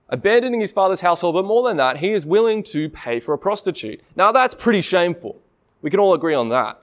abandoning 0.08 0.61
his 0.61 0.72
father's 0.72 1.00
household, 1.00 1.35
but 1.35 1.44
more 1.44 1.66
than 1.66 1.76
that, 1.76 1.98
he 1.98 2.11
is 2.11 2.26
willing 2.26 2.62
to 2.64 2.88
pay 2.90 3.20
for 3.20 3.32
a 3.32 3.38
prostitute. 3.38 4.00
Now 4.16 4.32
that's 4.32 4.54
pretty 4.54 4.82
shameful. 4.82 5.40
We 5.82 5.90
can 5.90 6.00
all 6.00 6.14
agree 6.14 6.35
on 6.35 6.48
that. 6.50 6.82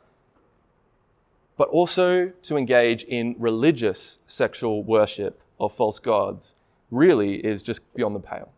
But 1.58 1.70
also 1.70 2.32
to 2.44 2.58
engage 2.58 3.04
in 3.04 3.36
religious 3.38 4.20
sexual 4.28 4.82
worship 4.82 5.42
of 5.60 5.76
false 5.76 6.00
gods 6.00 6.56
really 6.90 7.36
is 7.46 7.62
just 7.62 7.82
beyond 7.94 8.16
the 8.16 8.20
pale. 8.20 8.54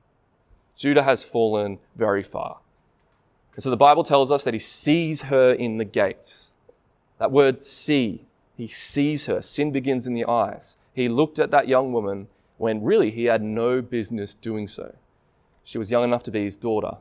Judah 0.77 1.03
has 1.03 1.23
fallen 1.23 1.79
very 1.95 2.23
far. 2.23 2.60
And 3.55 3.63
so 3.63 3.69
the 3.69 3.77
Bible 3.77 4.03
tells 4.03 4.31
us 4.31 4.43
that 4.43 4.53
he 4.53 4.59
sees 4.59 5.23
her 5.23 5.51
in 5.51 5.77
the 5.77 5.85
gates 5.85 6.51
that 7.21 7.31
word 7.31 7.61
see, 7.61 8.25
he 8.57 8.65
sees 8.65 9.27
her. 9.27 9.43
Sin 9.43 9.71
begins 9.71 10.07
in 10.07 10.15
the 10.15 10.25
eyes. 10.25 10.77
He 10.91 11.07
looked 11.07 11.37
at 11.37 11.51
that 11.51 11.67
young 11.67 11.93
woman 11.93 12.29
when 12.57 12.83
really 12.83 13.11
he 13.11 13.25
had 13.25 13.43
no 13.43 13.79
business 13.79 14.33
doing 14.33 14.67
so. 14.67 14.95
She 15.63 15.77
was 15.77 15.91
young 15.91 16.03
enough 16.03 16.23
to 16.23 16.31
be 16.31 16.45
his 16.45 16.57
daughter. 16.57 16.97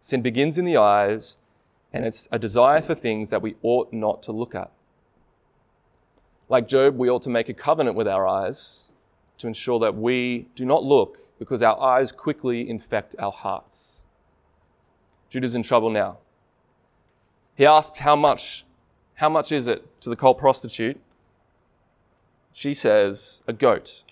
Sin 0.00 0.22
begins 0.22 0.56
in 0.56 0.64
the 0.64 0.78
eyes, 0.78 1.36
and 1.92 2.06
it's 2.06 2.28
a 2.32 2.38
desire 2.38 2.80
for 2.80 2.94
things 2.94 3.28
that 3.28 3.42
we 3.42 3.56
ought 3.60 3.92
not 3.92 4.22
to 4.22 4.32
look 4.32 4.54
at. 4.54 4.70
Like 6.48 6.66
Job, 6.66 6.96
we 6.96 7.10
ought 7.10 7.20
to 7.24 7.28
make 7.28 7.50
a 7.50 7.54
covenant 7.54 7.94
with 7.94 8.08
our 8.08 8.26
eyes 8.26 8.90
to 9.36 9.46
ensure 9.46 9.78
that 9.80 9.94
we 9.94 10.48
do 10.56 10.64
not 10.64 10.82
look 10.82 11.18
because 11.38 11.62
our 11.62 11.78
eyes 11.78 12.10
quickly 12.10 12.66
infect 12.70 13.14
our 13.18 13.32
hearts. 13.32 14.03
Judah's 15.34 15.56
in 15.56 15.64
trouble 15.64 15.90
now. 15.90 16.18
He 17.56 17.66
asks 17.66 17.98
how 17.98 18.14
much 18.14 18.64
how 19.14 19.28
much 19.28 19.50
is 19.50 19.66
it 19.66 20.00
to 20.00 20.08
the 20.08 20.14
cult 20.14 20.38
prostitute? 20.38 21.00
She 22.52 22.72
says, 22.72 23.42
a 23.48 23.52
goat. 23.52 24.04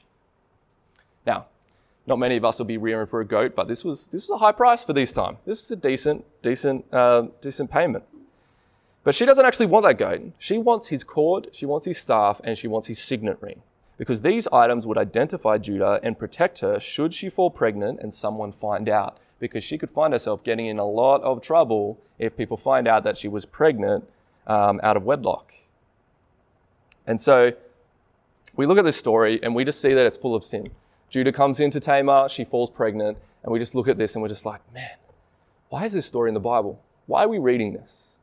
Now, 1.25 1.47
not 2.09 2.19
many 2.19 2.37
of 2.37 2.45
us 2.45 2.59
will 2.59 2.67
be 2.67 2.77
rearing 2.77 3.07
for 3.07 3.21
a 3.21 3.25
goat, 3.25 3.55
but 3.55 3.69
this 3.69 3.85
was, 3.85 4.09
this 4.09 4.29
was 4.29 4.35
a 4.35 4.39
high 4.39 4.51
price 4.51 4.83
for 4.83 4.93
this 4.95 5.13
time. 5.13 5.37
This 5.47 5.63
is 5.63 5.71
a 5.71 5.77
decent, 5.77 6.25
decent, 6.43 6.93
uh, 6.93 7.27
decent 7.41 7.71
payment. 7.71 8.03
But 9.05 9.15
she 9.15 9.25
doesn't 9.25 9.45
actually 9.45 9.67
want 9.67 9.87
that 9.87 9.99
goat. 9.99 10.33
She 10.41 10.59
wants 10.59 10.89
his 10.89 11.05
cord, 11.05 11.51
she 11.53 11.67
wants 11.67 11.85
his 11.85 11.99
staff, 11.99 12.41
and 12.43 12.59
she 12.59 12.67
wants 12.67 12.89
his 12.89 12.99
signet 12.99 13.39
ring. 13.41 13.63
Because 13.97 14.23
these 14.23 14.49
items 14.49 14.89
would 14.89 14.99
identify 14.99 15.59
Judah 15.59 16.01
and 16.03 16.19
protect 16.19 16.59
her 16.61 16.81
should 16.81 17.15
she 17.15 17.29
fall 17.29 17.51
pregnant 17.51 18.01
and 18.01 18.13
someone 18.13 18.51
find 18.51 18.89
out. 18.89 19.19
Because 19.43 19.65
she 19.65 19.77
could 19.77 19.91
find 19.91 20.13
herself 20.13 20.45
getting 20.45 20.67
in 20.67 20.79
a 20.79 20.85
lot 20.85 21.21
of 21.23 21.43
trouble 21.43 21.99
if 22.21 22.37
people 22.37 22.57
find 22.57 22.87
out 22.87 23.03
that 23.03 23.19
she 23.19 23.27
was 23.27 23.45
pregnant 23.45 24.09
um, 24.47 24.79
out 24.85 24.97
of 24.97 25.03
wedlock. 25.03 25.53
And 27.09 27.21
so 27.21 27.51
we 28.55 28.67
look 28.67 28.79
at 28.79 28.85
this 28.85 28.97
story 28.97 29.41
and 29.43 29.53
we 29.53 29.65
just 29.65 29.81
see 29.81 29.95
that 29.95 30.07
it's 30.07 30.17
full 30.17 30.37
of 30.37 30.45
sin. 30.45 30.71
Judah 31.09 31.33
comes 31.33 31.59
into 31.59 31.81
Tamar, 31.81 32.29
she 32.29 32.45
falls 32.45 32.71
pregnant, 32.71 33.19
and 33.43 33.53
we 33.53 33.59
just 33.59 33.75
look 33.75 33.89
at 33.89 33.99
this 33.99 34.15
and 34.15 34.23
we're 34.23 34.29
just 34.29 34.47
like, 34.47 34.61
man, 34.73 34.97
why 35.71 35.85
is 35.87 35.93
this 35.93 36.07
story 36.07 36.31
in 36.31 36.35
the 36.35 36.41
Bible? 36.41 36.81
Why 37.07 37.25
are 37.25 37.29
we 37.29 37.39
reading 37.39 37.73
this? 37.73 38.19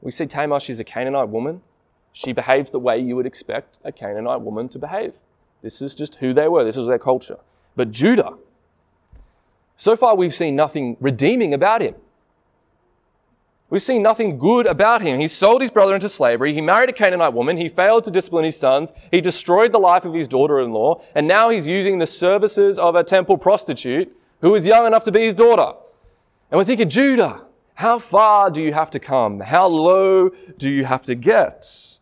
We 0.00 0.10
see 0.10 0.26
Tamar, 0.26 0.58
she's 0.58 0.80
a 0.80 0.84
Canaanite 0.84 1.28
woman. 1.28 1.62
She 2.12 2.32
behaves 2.32 2.72
the 2.72 2.80
way 2.80 2.98
you 2.98 3.14
would 3.14 3.26
expect 3.26 3.78
a 3.84 3.92
Canaanite 3.92 4.40
woman 4.40 4.68
to 4.70 4.78
behave. 4.80 5.14
This 5.62 5.80
is 5.80 5.94
just 5.94 6.16
who 6.16 6.34
they 6.34 6.48
were, 6.48 6.64
this 6.64 6.76
was 6.76 6.88
their 6.88 6.98
culture. 6.98 7.38
But 7.76 7.92
Judah, 7.92 8.34
so 9.82 9.96
far 9.96 10.14
we've 10.14 10.32
seen 10.32 10.54
nothing 10.54 10.96
redeeming 11.00 11.54
about 11.54 11.82
him. 11.82 11.96
We've 13.68 13.82
seen 13.82 14.00
nothing 14.00 14.38
good 14.38 14.66
about 14.66 15.02
him. 15.02 15.18
He 15.18 15.26
sold 15.26 15.60
his 15.60 15.72
brother 15.72 15.92
into 15.96 16.08
slavery. 16.08 16.54
He 16.54 16.60
married 16.60 16.88
a 16.88 16.92
Canaanite 16.92 17.32
woman. 17.32 17.56
He 17.56 17.68
failed 17.68 18.04
to 18.04 18.12
discipline 18.12 18.44
his 18.44 18.56
sons. 18.56 18.92
He 19.10 19.20
destroyed 19.20 19.72
the 19.72 19.80
life 19.80 20.04
of 20.04 20.14
his 20.14 20.28
daughter 20.28 20.60
in 20.60 20.70
law. 20.70 21.02
And 21.16 21.26
now 21.26 21.48
he's 21.48 21.66
using 21.66 21.98
the 21.98 22.06
services 22.06 22.78
of 22.78 22.94
a 22.94 23.02
temple 23.02 23.36
prostitute 23.36 24.16
who 24.40 24.54
is 24.54 24.64
young 24.68 24.86
enough 24.86 25.02
to 25.02 25.10
be 25.10 25.22
his 25.22 25.34
daughter. 25.34 25.76
And 26.52 26.58
we're 26.58 26.64
thinking, 26.64 26.88
Judah, 26.88 27.42
how 27.74 27.98
far 27.98 28.52
do 28.52 28.62
you 28.62 28.72
have 28.72 28.90
to 28.90 29.00
come? 29.00 29.40
How 29.40 29.66
low 29.66 30.30
do 30.58 30.68
you 30.68 30.84
have 30.84 31.02
to 31.06 31.16
get? 31.16 31.98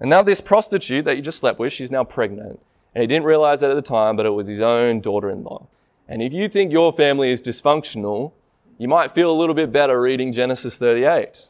And 0.00 0.10
now 0.10 0.20
this 0.20 0.42
prostitute 0.42 1.06
that 1.06 1.16
you 1.16 1.22
just 1.22 1.38
slept 1.38 1.58
with, 1.58 1.72
she's 1.72 1.90
now 1.90 2.04
pregnant. 2.04 2.60
And 2.94 3.00
he 3.00 3.06
didn't 3.06 3.24
realize 3.24 3.62
it 3.62 3.70
at 3.70 3.74
the 3.74 3.80
time, 3.80 4.16
but 4.16 4.26
it 4.26 4.34
was 4.34 4.48
his 4.48 4.60
own 4.60 5.00
daughter 5.00 5.30
in 5.30 5.44
law. 5.44 5.66
And 6.08 6.22
if 6.22 6.32
you 6.32 6.48
think 6.48 6.72
your 6.72 6.92
family 6.92 7.30
is 7.30 7.42
dysfunctional, 7.42 8.32
you 8.78 8.88
might 8.88 9.12
feel 9.12 9.30
a 9.30 9.36
little 9.36 9.54
bit 9.54 9.70
better 9.70 10.00
reading 10.00 10.32
Genesis 10.32 10.76
38. 10.78 11.46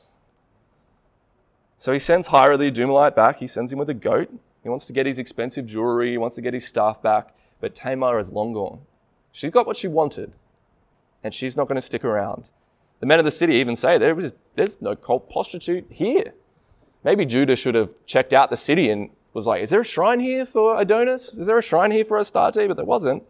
So 1.76 1.92
he 1.92 1.98
sends 2.00 2.28
Hira 2.28 2.56
the 2.56 2.70
Edomelite 2.70 3.14
back. 3.14 3.38
He 3.38 3.46
sends 3.46 3.72
him 3.72 3.78
with 3.78 3.88
a 3.88 3.94
goat. 3.94 4.28
He 4.64 4.68
wants 4.68 4.86
to 4.86 4.92
get 4.92 5.06
his 5.06 5.18
expensive 5.18 5.64
jewelry. 5.66 6.10
He 6.10 6.18
wants 6.18 6.34
to 6.34 6.42
get 6.42 6.54
his 6.54 6.66
staff 6.66 7.00
back. 7.00 7.34
But 7.60 7.74
Tamar 7.74 8.18
is 8.18 8.32
long 8.32 8.52
gone. 8.52 8.80
She's 9.30 9.52
got 9.52 9.66
what 9.66 9.76
she 9.76 9.86
wanted, 9.86 10.32
and 11.22 11.32
she's 11.32 11.56
not 11.56 11.68
going 11.68 11.76
to 11.76 11.82
stick 11.82 12.04
around. 12.04 12.48
The 12.98 13.06
men 13.06 13.20
of 13.20 13.24
the 13.24 13.30
city 13.30 13.54
even 13.54 13.76
say 13.76 13.98
there 13.98 14.14
was, 14.14 14.32
there's 14.56 14.82
no 14.82 14.96
cult 14.96 15.30
prostitute 15.30 15.86
here. 15.88 16.34
Maybe 17.04 17.24
Judah 17.24 17.54
should 17.54 17.76
have 17.76 17.90
checked 18.06 18.32
out 18.32 18.50
the 18.50 18.56
city 18.56 18.90
and 18.90 19.10
was 19.32 19.46
like, 19.46 19.62
is 19.62 19.70
there 19.70 19.82
a 19.82 19.84
shrine 19.84 20.18
here 20.18 20.44
for 20.44 20.80
Adonis? 20.80 21.34
Is 21.34 21.46
there 21.46 21.58
a 21.58 21.62
shrine 21.62 21.92
here 21.92 22.04
for 22.04 22.18
Astarte? 22.18 22.66
But 22.66 22.76
there 22.76 22.84
wasn't. 22.84 23.22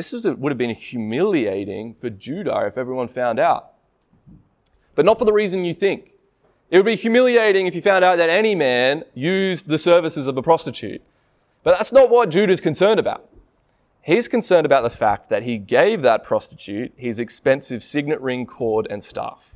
This 0.00 0.12
was, 0.12 0.24
would 0.24 0.50
have 0.50 0.56
been 0.56 0.74
humiliating 0.74 1.94
for 2.00 2.08
Judah 2.08 2.64
if 2.66 2.78
everyone 2.78 3.06
found 3.06 3.38
out. 3.38 3.72
but 4.94 5.04
not 5.04 5.18
for 5.18 5.26
the 5.26 5.32
reason 5.34 5.62
you 5.62 5.74
think. 5.74 6.12
It 6.70 6.78
would 6.78 6.86
be 6.86 6.96
humiliating 6.96 7.66
if 7.66 7.74
you 7.74 7.82
found 7.82 8.02
out 8.02 8.16
that 8.16 8.30
any 8.30 8.54
man 8.54 9.04
used 9.12 9.68
the 9.68 9.76
services 9.76 10.26
of 10.26 10.38
a 10.38 10.42
prostitute. 10.42 11.02
But 11.62 11.76
that's 11.76 11.92
not 11.92 12.08
what 12.08 12.30
Judah 12.30 12.50
is 12.50 12.62
concerned 12.62 12.98
about. 12.98 13.28
He's 14.00 14.26
concerned 14.26 14.64
about 14.64 14.84
the 14.84 14.96
fact 15.04 15.28
that 15.28 15.42
he 15.42 15.58
gave 15.58 16.00
that 16.00 16.24
prostitute 16.24 16.94
his 16.96 17.18
expensive 17.18 17.84
signet 17.84 18.22
ring, 18.22 18.46
cord, 18.46 18.86
and 18.88 19.04
staff. 19.04 19.54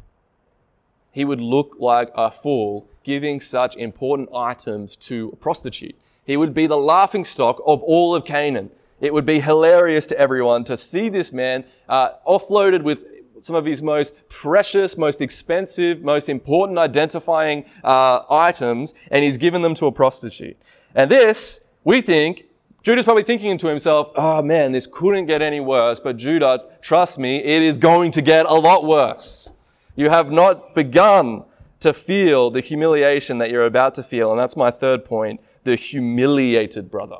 He 1.10 1.24
would 1.24 1.40
look 1.40 1.76
like 1.78 2.10
a 2.14 2.30
fool 2.30 2.86
giving 3.02 3.40
such 3.40 3.76
important 3.76 4.28
items 4.34 4.94
to 5.08 5.30
a 5.32 5.36
prostitute. 5.36 5.96
He 6.26 6.36
would 6.36 6.52
be 6.52 6.66
the 6.66 6.76
laughing 6.76 7.24
stock 7.24 7.62
of 7.64 7.82
all 7.82 8.14
of 8.14 8.26
Canaan. 8.26 8.70
It 9.04 9.12
would 9.12 9.26
be 9.26 9.38
hilarious 9.38 10.06
to 10.06 10.18
everyone 10.18 10.64
to 10.64 10.78
see 10.78 11.10
this 11.10 11.30
man 11.30 11.64
uh, 11.90 12.12
offloaded 12.26 12.82
with 12.82 13.00
some 13.42 13.54
of 13.54 13.66
his 13.66 13.82
most 13.82 14.16
precious, 14.30 14.96
most 14.96 15.20
expensive, 15.20 16.00
most 16.00 16.30
important 16.30 16.78
identifying 16.78 17.66
uh, 17.84 18.20
items, 18.30 18.94
and 19.10 19.22
he's 19.22 19.36
given 19.36 19.60
them 19.60 19.74
to 19.74 19.86
a 19.86 19.92
prostitute. 19.92 20.56
And 20.94 21.10
this, 21.10 21.60
we 21.84 22.00
think, 22.00 22.44
Judah's 22.82 23.04
probably 23.04 23.24
thinking 23.24 23.58
to 23.58 23.66
himself, 23.66 24.10
oh 24.16 24.40
man, 24.40 24.72
this 24.72 24.88
couldn't 24.90 25.26
get 25.26 25.42
any 25.42 25.60
worse, 25.60 26.00
but 26.00 26.16
Judah, 26.16 26.64
trust 26.80 27.18
me, 27.18 27.44
it 27.44 27.60
is 27.60 27.76
going 27.76 28.10
to 28.12 28.22
get 28.22 28.46
a 28.46 28.54
lot 28.54 28.86
worse. 28.86 29.52
You 29.96 30.08
have 30.08 30.30
not 30.30 30.74
begun 30.74 31.44
to 31.80 31.92
feel 31.92 32.50
the 32.50 32.62
humiliation 32.62 33.36
that 33.36 33.50
you're 33.50 33.66
about 33.66 33.94
to 33.96 34.02
feel. 34.02 34.30
And 34.30 34.40
that's 34.40 34.56
my 34.56 34.70
third 34.70 35.04
point 35.04 35.42
the 35.64 35.76
humiliated 35.76 36.90
brother. 36.90 37.18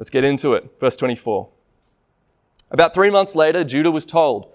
Let's 0.00 0.08
get 0.08 0.24
into 0.24 0.54
it. 0.54 0.72
Verse 0.80 0.96
24. 0.96 1.48
About 2.70 2.94
three 2.94 3.10
months 3.10 3.34
later, 3.34 3.64
Judah 3.64 3.90
was 3.90 4.06
told, 4.06 4.50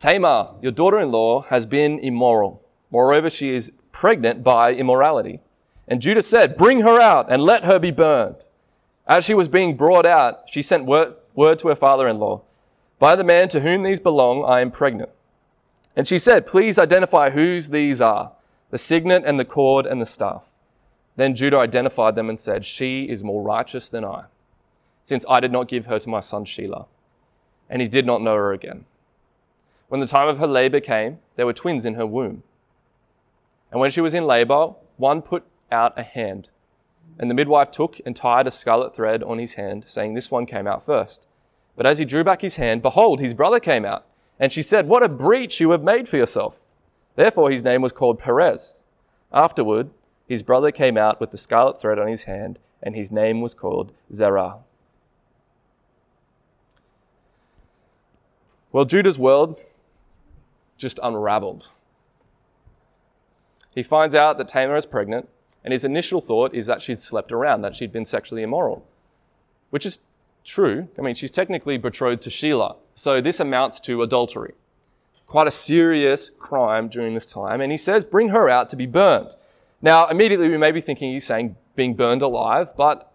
Tamar, 0.00 0.56
your 0.60 0.72
daughter 0.72 0.98
in 0.98 1.12
law, 1.12 1.42
has 1.42 1.64
been 1.64 2.00
immoral. 2.00 2.60
Moreover, 2.90 3.30
she 3.30 3.54
is 3.54 3.70
pregnant 3.92 4.42
by 4.42 4.74
immorality. 4.74 5.38
And 5.86 6.02
Judah 6.02 6.22
said, 6.22 6.56
Bring 6.56 6.80
her 6.80 7.00
out 7.00 7.30
and 7.30 7.40
let 7.40 7.64
her 7.64 7.78
be 7.78 7.92
burned. 7.92 8.44
As 9.06 9.24
she 9.24 9.32
was 9.32 9.46
being 9.46 9.76
brought 9.76 10.06
out, 10.06 10.42
she 10.48 10.60
sent 10.60 10.86
word, 10.86 11.14
word 11.36 11.60
to 11.60 11.68
her 11.68 11.76
father 11.76 12.08
in 12.08 12.18
law, 12.18 12.42
By 12.98 13.14
the 13.14 13.22
man 13.22 13.48
to 13.50 13.60
whom 13.60 13.84
these 13.84 14.00
belong, 14.00 14.44
I 14.44 14.60
am 14.60 14.72
pregnant. 14.72 15.10
And 15.94 16.08
she 16.08 16.18
said, 16.18 16.46
Please 16.46 16.80
identify 16.80 17.30
whose 17.30 17.68
these 17.68 18.00
are 18.00 18.32
the 18.70 18.78
signet 18.78 19.22
and 19.24 19.38
the 19.38 19.44
cord 19.44 19.86
and 19.86 20.02
the 20.02 20.06
staff. 20.06 20.42
Then 21.14 21.36
Judah 21.36 21.58
identified 21.58 22.16
them 22.16 22.28
and 22.28 22.40
said, 22.40 22.64
She 22.64 23.04
is 23.04 23.22
more 23.22 23.42
righteous 23.42 23.88
than 23.88 24.04
I, 24.04 24.24
since 25.02 25.24
I 25.28 25.40
did 25.40 25.52
not 25.52 25.68
give 25.68 25.86
her 25.86 25.98
to 25.98 26.08
my 26.08 26.20
son 26.20 26.44
Shelah. 26.44 26.86
And 27.68 27.80
he 27.80 27.88
did 27.88 28.06
not 28.06 28.22
know 28.22 28.34
her 28.34 28.52
again. 28.52 28.84
When 29.88 30.00
the 30.00 30.06
time 30.06 30.28
of 30.28 30.38
her 30.38 30.46
labor 30.46 30.80
came, 30.80 31.18
there 31.36 31.46
were 31.46 31.52
twins 31.52 31.84
in 31.84 31.94
her 31.94 32.06
womb. 32.06 32.42
And 33.70 33.80
when 33.80 33.90
she 33.90 34.00
was 34.00 34.14
in 34.14 34.24
labor, 34.24 34.74
one 34.96 35.22
put 35.22 35.44
out 35.70 35.98
a 35.98 36.02
hand. 36.02 36.50
And 37.18 37.30
the 37.30 37.34
midwife 37.34 37.70
took 37.70 38.00
and 38.06 38.14
tied 38.14 38.46
a 38.46 38.50
scarlet 38.50 38.94
thread 38.94 39.22
on 39.22 39.38
his 39.38 39.54
hand, 39.54 39.84
saying, 39.86 40.14
This 40.14 40.30
one 40.30 40.46
came 40.46 40.66
out 40.66 40.86
first. 40.86 41.26
But 41.76 41.86
as 41.86 41.98
he 41.98 42.04
drew 42.04 42.24
back 42.24 42.42
his 42.42 42.56
hand, 42.56 42.82
behold, 42.82 43.20
his 43.20 43.34
brother 43.34 43.60
came 43.60 43.84
out. 43.84 44.06
And 44.38 44.52
she 44.52 44.62
said, 44.62 44.88
What 44.88 45.02
a 45.02 45.08
breach 45.08 45.60
you 45.60 45.70
have 45.72 45.82
made 45.82 46.08
for 46.08 46.16
yourself. 46.16 46.60
Therefore 47.16 47.50
his 47.50 47.62
name 47.62 47.82
was 47.82 47.92
called 47.92 48.18
Perez. 48.18 48.84
Afterward, 49.32 49.90
his 50.26 50.42
brother 50.42 50.70
came 50.70 50.96
out 50.96 51.20
with 51.20 51.30
the 51.30 51.38
scarlet 51.38 51.80
thread 51.80 51.98
on 51.98 52.08
his 52.08 52.24
hand, 52.24 52.58
and 52.82 52.94
his 52.94 53.10
name 53.10 53.40
was 53.40 53.54
called 53.54 53.92
Zerah. 54.12 54.58
Well, 58.72 58.84
Judah's 58.84 59.18
world 59.18 59.60
just 60.76 61.00
unraveled. 61.02 61.68
He 63.74 63.82
finds 63.82 64.14
out 64.14 64.38
that 64.38 64.48
Tamar 64.48 64.76
is 64.76 64.86
pregnant, 64.86 65.28
and 65.64 65.72
his 65.72 65.84
initial 65.84 66.20
thought 66.20 66.54
is 66.54 66.66
that 66.66 66.82
she'd 66.82 67.00
slept 67.00 67.32
around, 67.32 67.62
that 67.62 67.76
she'd 67.76 67.92
been 67.92 68.04
sexually 68.04 68.42
immoral, 68.42 68.86
which 69.70 69.86
is 69.86 70.00
true. 70.44 70.88
I 70.98 71.02
mean, 71.02 71.14
she's 71.14 71.30
technically 71.30 71.78
betrothed 71.78 72.22
to 72.22 72.30
Shelah, 72.30 72.76
so 72.94 73.20
this 73.20 73.40
amounts 73.40 73.80
to 73.80 74.02
adultery. 74.02 74.54
Quite 75.26 75.46
a 75.46 75.52
serious 75.52 76.30
crime 76.30 76.88
during 76.88 77.14
this 77.14 77.26
time, 77.26 77.60
and 77.60 77.70
he 77.70 77.78
says, 77.78 78.04
Bring 78.04 78.30
her 78.30 78.48
out 78.48 78.68
to 78.70 78.76
be 78.76 78.86
burned. 78.86 79.34
Now, 79.82 80.06
immediately 80.08 80.48
we 80.48 80.56
may 80.56 80.72
be 80.72 80.80
thinking 80.80 81.12
he's 81.12 81.26
saying 81.26 81.56
being 81.76 81.94
burned 81.94 82.22
alive, 82.22 82.76
but 82.76 83.09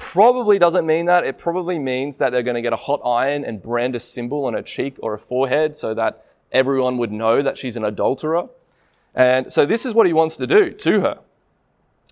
probably 0.00 0.58
doesn't 0.58 0.86
mean 0.86 1.04
that. 1.06 1.24
It 1.24 1.38
probably 1.38 1.78
means 1.78 2.16
that 2.16 2.30
they're 2.30 2.42
going 2.42 2.54
to 2.54 2.62
get 2.62 2.72
a 2.72 2.76
hot 2.76 3.02
iron 3.04 3.44
and 3.44 3.62
brand 3.62 3.94
a 3.94 4.00
symbol 4.00 4.46
on 4.46 4.54
her 4.54 4.62
cheek 4.62 4.96
or 5.02 5.12
a 5.12 5.18
forehead 5.18 5.76
so 5.76 5.92
that 5.92 6.24
everyone 6.50 6.96
would 6.96 7.12
know 7.12 7.42
that 7.42 7.58
she's 7.58 7.76
an 7.76 7.84
adulterer. 7.84 8.48
And 9.14 9.52
so 9.52 9.66
this 9.66 9.84
is 9.84 9.92
what 9.92 10.06
he 10.06 10.14
wants 10.14 10.38
to 10.38 10.46
do 10.46 10.70
to 10.70 11.00
her. 11.00 11.18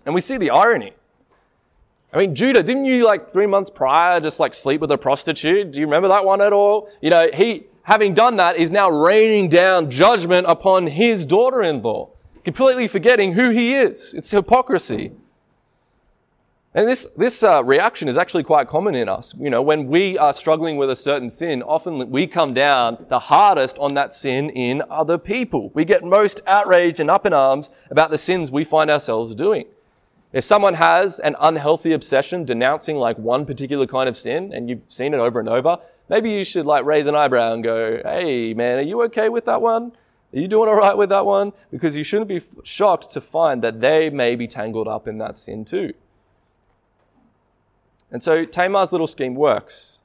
And 0.05 0.13
we 0.13 0.21
see 0.21 0.37
the 0.37 0.51
irony. 0.51 0.93
I 2.13 2.19
mean, 2.19 2.35
Judah, 2.35 2.61
didn't 2.61 2.85
you 2.85 3.05
like 3.05 3.33
three 3.33 3.47
months 3.47 3.71
prior 3.71 4.19
just 4.19 4.39
like 4.39 4.53
sleep 4.53 4.81
with 4.81 4.91
a 4.91 4.97
prostitute? 4.97 5.71
Do 5.71 5.79
you 5.79 5.87
remember 5.87 6.09
that 6.09 6.23
one 6.23 6.41
at 6.41 6.53
all? 6.53 6.89
You 7.01 7.09
know, 7.09 7.27
he, 7.33 7.65
having 7.83 8.13
done 8.13 8.35
that, 8.35 8.55
is 8.57 8.69
now 8.69 8.89
raining 8.89 9.49
down 9.49 9.89
judgment 9.89 10.45
upon 10.47 10.85
his 10.87 11.25
daughter 11.25 11.63
in 11.63 11.81
law, 11.81 12.11
completely 12.45 12.87
forgetting 12.87 13.33
who 13.33 13.49
he 13.49 13.73
is. 13.73 14.13
It's 14.13 14.29
hypocrisy. 14.29 15.11
And 16.75 16.87
this, 16.87 17.07
this 17.17 17.41
uh, 17.41 17.63
reaction 17.63 18.07
is 18.07 18.15
actually 18.15 18.43
quite 18.43 18.67
common 18.67 18.93
in 18.93 19.09
us. 19.09 19.33
You 19.39 19.49
know, 19.49 19.61
when 19.61 19.87
we 19.87 20.19
are 20.19 20.31
struggling 20.33 20.77
with 20.77 20.91
a 20.91 20.95
certain 20.95 21.31
sin, 21.31 21.63
often 21.63 22.11
we 22.11 22.27
come 22.27 22.53
down 22.53 23.07
the 23.09 23.17
hardest 23.17 23.79
on 23.79 23.95
that 23.95 24.13
sin 24.13 24.51
in 24.51 24.83
other 24.87 25.17
people. 25.17 25.71
We 25.73 25.83
get 25.83 26.03
most 26.03 26.41
outraged 26.45 26.99
and 26.99 27.09
up 27.09 27.25
in 27.25 27.33
arms 27.33 27.71
about 27.89 28.11
the 28.11 28.19
sins 28.19 28.51
we 28.51 28.63
find 28.63 28.91
ourselves 28.91 29.33
doing. 29.33 29.65
If 30.31 30.43
someone 30.43 30.75
has 30.75 31.17
an 31.17 31.35
unhealthy 31.39 31.91
obsession 31.91 32.45
denouncing 32.45 32.97
like 32.97 33.17
one 33.17 33.47
particular 33.47 33.87
kind 33.87 34.07
of 34.07 34.15
sin 34.15 34.53
and 34.53 34.69
you've 34.69 34.83
seen 34.89 35.15
it 35.15 35.19
over 35.19 35.39
and 35.39 35.49
over, 35.49 35.79
maybe 36.07 36.29
you 36.29 36.43
should 36.43 36.67
like 36.67 36.85
raise 36.85 37.07
an 37.07 37.15
eyebrow 37.15 37.53
and 37.53 37.63
go, 37.63 37.99
hey 38.03 38.53
man, 38.53 38.77
are 38.77 38.83
you 38.83 39.01
okay 39.05 39.29
with 39.29 39.45
that 39.45 39.59
one? 39.59 39.91
Are 40.35 40.39
you 40.39 40.47
doing 40.47 40.69
all 40.69 40.75
right 40.75 40.95
with 40.95 41.09
that 41.09 41.25
one? 41.25 41.51
Because 41.71 41.97
you 41.97 42.03
shouldn't 42.03 42.27
be 42.27 42.43
shocked 42.63 43.11
to 43.13 43.21
find 43.21 43.63
that 43.63 43.81
they 43.81 44.11
may 44.11 44.35
be 44.35 44.45
tangled 44.45 44.87
up 44.87 45.07
in 45.07 45.17
that 45.17 45.35
sin 45.35 45.65
too. 45.65 45.95
And 48.11 48.23
so 48.23 48.45
Tamar's 48.45 48.91
little 48.91 49.07
scheme 49.07 49.35
works. 49.35 50.01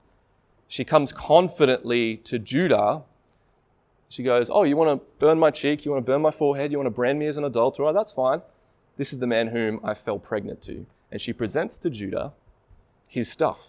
She 0.68 0.84
comes 0.84 1.12
confidently 1.12 2.16
to 2.18 2.38
Judah. 2.38 3.02
She 4.08 4.22
goes, 4.22 4.50
Oh, 4.50 4.64
you 4.64 4.76
want 4.76 5.00
to 5.00 5.06
burn 5.18 5.38
my 5.38 5.50
cheek? 5.50 5.84
You 5.84 5.92
want 5.92 6.04
to 6.04 6.12
burn 6.12 6.22
my 6.22 6.30
forehead? 6.30 6.70
You 6.70 6.78
want 6.78 6.86
to 6.86 6.90
brand 6.90 7.18
me 7.18 7.26
as 7.26 7.36
an 7.36 7.44
adulterer? 7.44 7.92
That's 7.92 8.12
fine. 8.12 8.42
This 8.96 9.12
is 9.12 9.18
the 9.18 9.26
man 9.26 9.48
whom 9.48 9.80
I 9.82 9.94
fell 9.94 10.18
pregnant 10.18 10.62
to. 10.62 10.86
And 11.10 11.20
she 11.20 11.32
presents 11.32 11.78
to 11.78 11.90
Judah 11.90 12.32
his 13.06 13.30
stuff. 13.30 13.68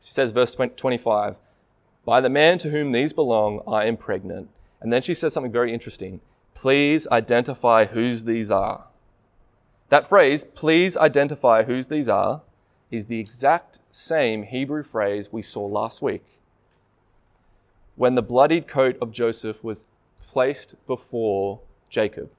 She 0.00 0.12
says, 0.12 0.30
verse 0.30 0.54
25, 0.54 1.36
By 2.04 2.20
the 2.20 2.28
man 2.28 2.58
to 2.58 2.70
whom 2.70 2.92
these 2.92 3.12
belong, 3.12 3.62
I 3.68 3.84
am 3.84 3.96
pregnant. 3.96 4.48
And 4.80 4.92
then 4.92 5.02
she 5.02 5.12
says 5.12 5.34
something 5.34 5.52
very 5.52 5.74
interesting. 5.74 6.20
Please 6.54 7.06
identify 7.08 7.86
whose 7.86 8.24
these 8.24 8.50
are. 8.50 8.86
That 9.90 10.06
phrase, 10.06 10.44
please 10.44 10.96
identify 10.96 11.64
whose 11.64 11.88
these 11.88 12.08
are, 12.08 12.42
is 12.92 13.06
the 13.06 13.18
exact 13.18 13.80
same 13.90 14.44
Hebrew 14.44 14.84
phrase 14.84 15.32
we 15.32 15.42
saw 15.42 15.66
last 15.66 16.00
week. 16.00 16.24
When 17.96 18.14
the 18.14 18.22
bloodied 18.22 18.68
coat 18.68 18.96
of 19.02 19.10
Joseph 19.10 19.62
was 19.62 19.86
placed 20.26 20.76
before 20.86 21.60
Jacob. 21.88 22.30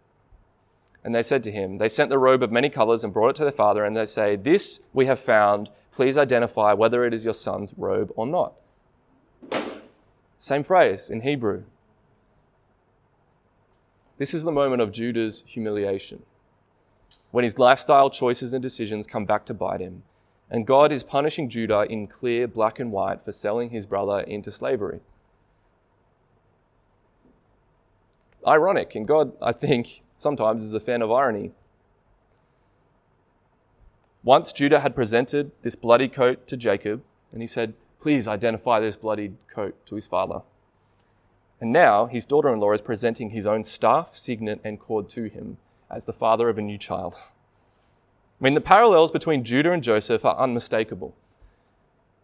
And 1.04 1.14
they 1.14 1.22
said 1.22 1.44
to 1.44 1.52
him, 1.52 1.78
They 1.78 1.90
sent 1.90 2.10
the 2.10 2.18
robe 2.18 2.42
of 2.42 2.54
many 2.54 2.70
colors 2.70 3.04
and 3.04 3.12
brought 3.12 3.32
it 3.32 3.36
to 3.38 3.44
their 3.44 3.52
father, 3.52 3.84
and 3.84 3.98
they 3.98 4.06
say, 4.06 4.38
This 4.38 4.82
we 4.94 5.08
have 5.08 5.20
found. 5.20 5.70
Please 5.92 6.16
identify 6.16 6.72
whether 6.72 7.06
it 7.06 7.14
is 7.14 7.26
your 7.26 7.34
son's 7.34 7.74
robe 7.78 8.14
or 8.16 8.26
not. 8.26 8.54
Same 10.40 10.64
phrase 10.64 11.10
in 11.10 11.22
Hebrew. 11.22 11.64
This 14.18 14.34
is 14.34 14.44
the 14.44 14.52
moment 14.54 14.82
of 14.82 14.94
Judah's 14.94 15.44
humiliation 15.46 16.24
when 17.32 17.44
his 17.44 17.58
lifestyle 17.58 18.10
choices 18.10 18.54
and 18.54 18.62
decisions 18.62 19.08
come 19.08 19.26
back 19.26 19.46
to 19.46 19.54
bite 19.54 19.80
him. 19.80 20.04
And 20.50 20.68
God 20.68 20.92
is 20.92 21.04
punishing 21.04 21.50
Judah 21.50 21.86
in 21.90 22.08
clear 22.08 22.48
black 22.48 22.80
and 22.80 22.92
white 22.92 23.24
for 23.24 23.32
selling 23.32 23.70
his 23.70 23.86
brother 23.86 24.20
into 24.20 24.52
slavery. 24.52 25.00
Ironic, 28.46 28.96
and 28.96 29.08
God, 29.08 29.32
I 29.42 29.54
think, 29.54 30.02
sometimes 30.18 30.64
is 30.64 30.74
a 30.74 30.80
fan 30.80 31.02
of 31.02 31.12
irony. 31.12 31.52
Once 34.24 34.52
Judah 34.52 34.82
had 34.82 34.94
presented 34.94 35.52
this 35.62 35.76
bloody 35.76 36.10
coat 36.10 36.46
to 36.48 36.58
Jacob, 36.58 37.02
and 37.32 37.42
he 37.42 37.48
said, 37.48 37.74
Please 38.02 38.28
identify 38.28 38.80
this 38.80 38.96
bloody 38.96 39.34
coat 39.54 39.76
to 39.86 39.96
his 39.96 40.08
father. 40.08 40.42
And 41.62 41.72
now 41.72 42.08
his 42.08 42.26
daughter 42.26 42.52
in 42.52 42.60
law 42.60 42.74
is 42.74 42.82
presenting 42.82 43.30
his 43.30 43.46
own 43.46 43.64
staff, 43.64 44.18
signet, 44.18 44.60
and 44.64 44.80
cord 44.80 45.08
to 45.10 45.26
him 45.26 45.58
as 45.92 46.06
the 46.06 46.14
father 46.14 46.50
of 46.50 46.58
a 46.58 46.62
new 46.62 46.78
child. 46.78 47.16
I 47.20 48.44
mean, 48.44 48.54
the 48.54 48.62
parallels 48.62 49.12
between 49.12 49.44
Judah 49.44 49.72
and 49.72 49.84
Joseph 49.84 50.26
are 50.26 50.38
unmistakable. 50.38 51.16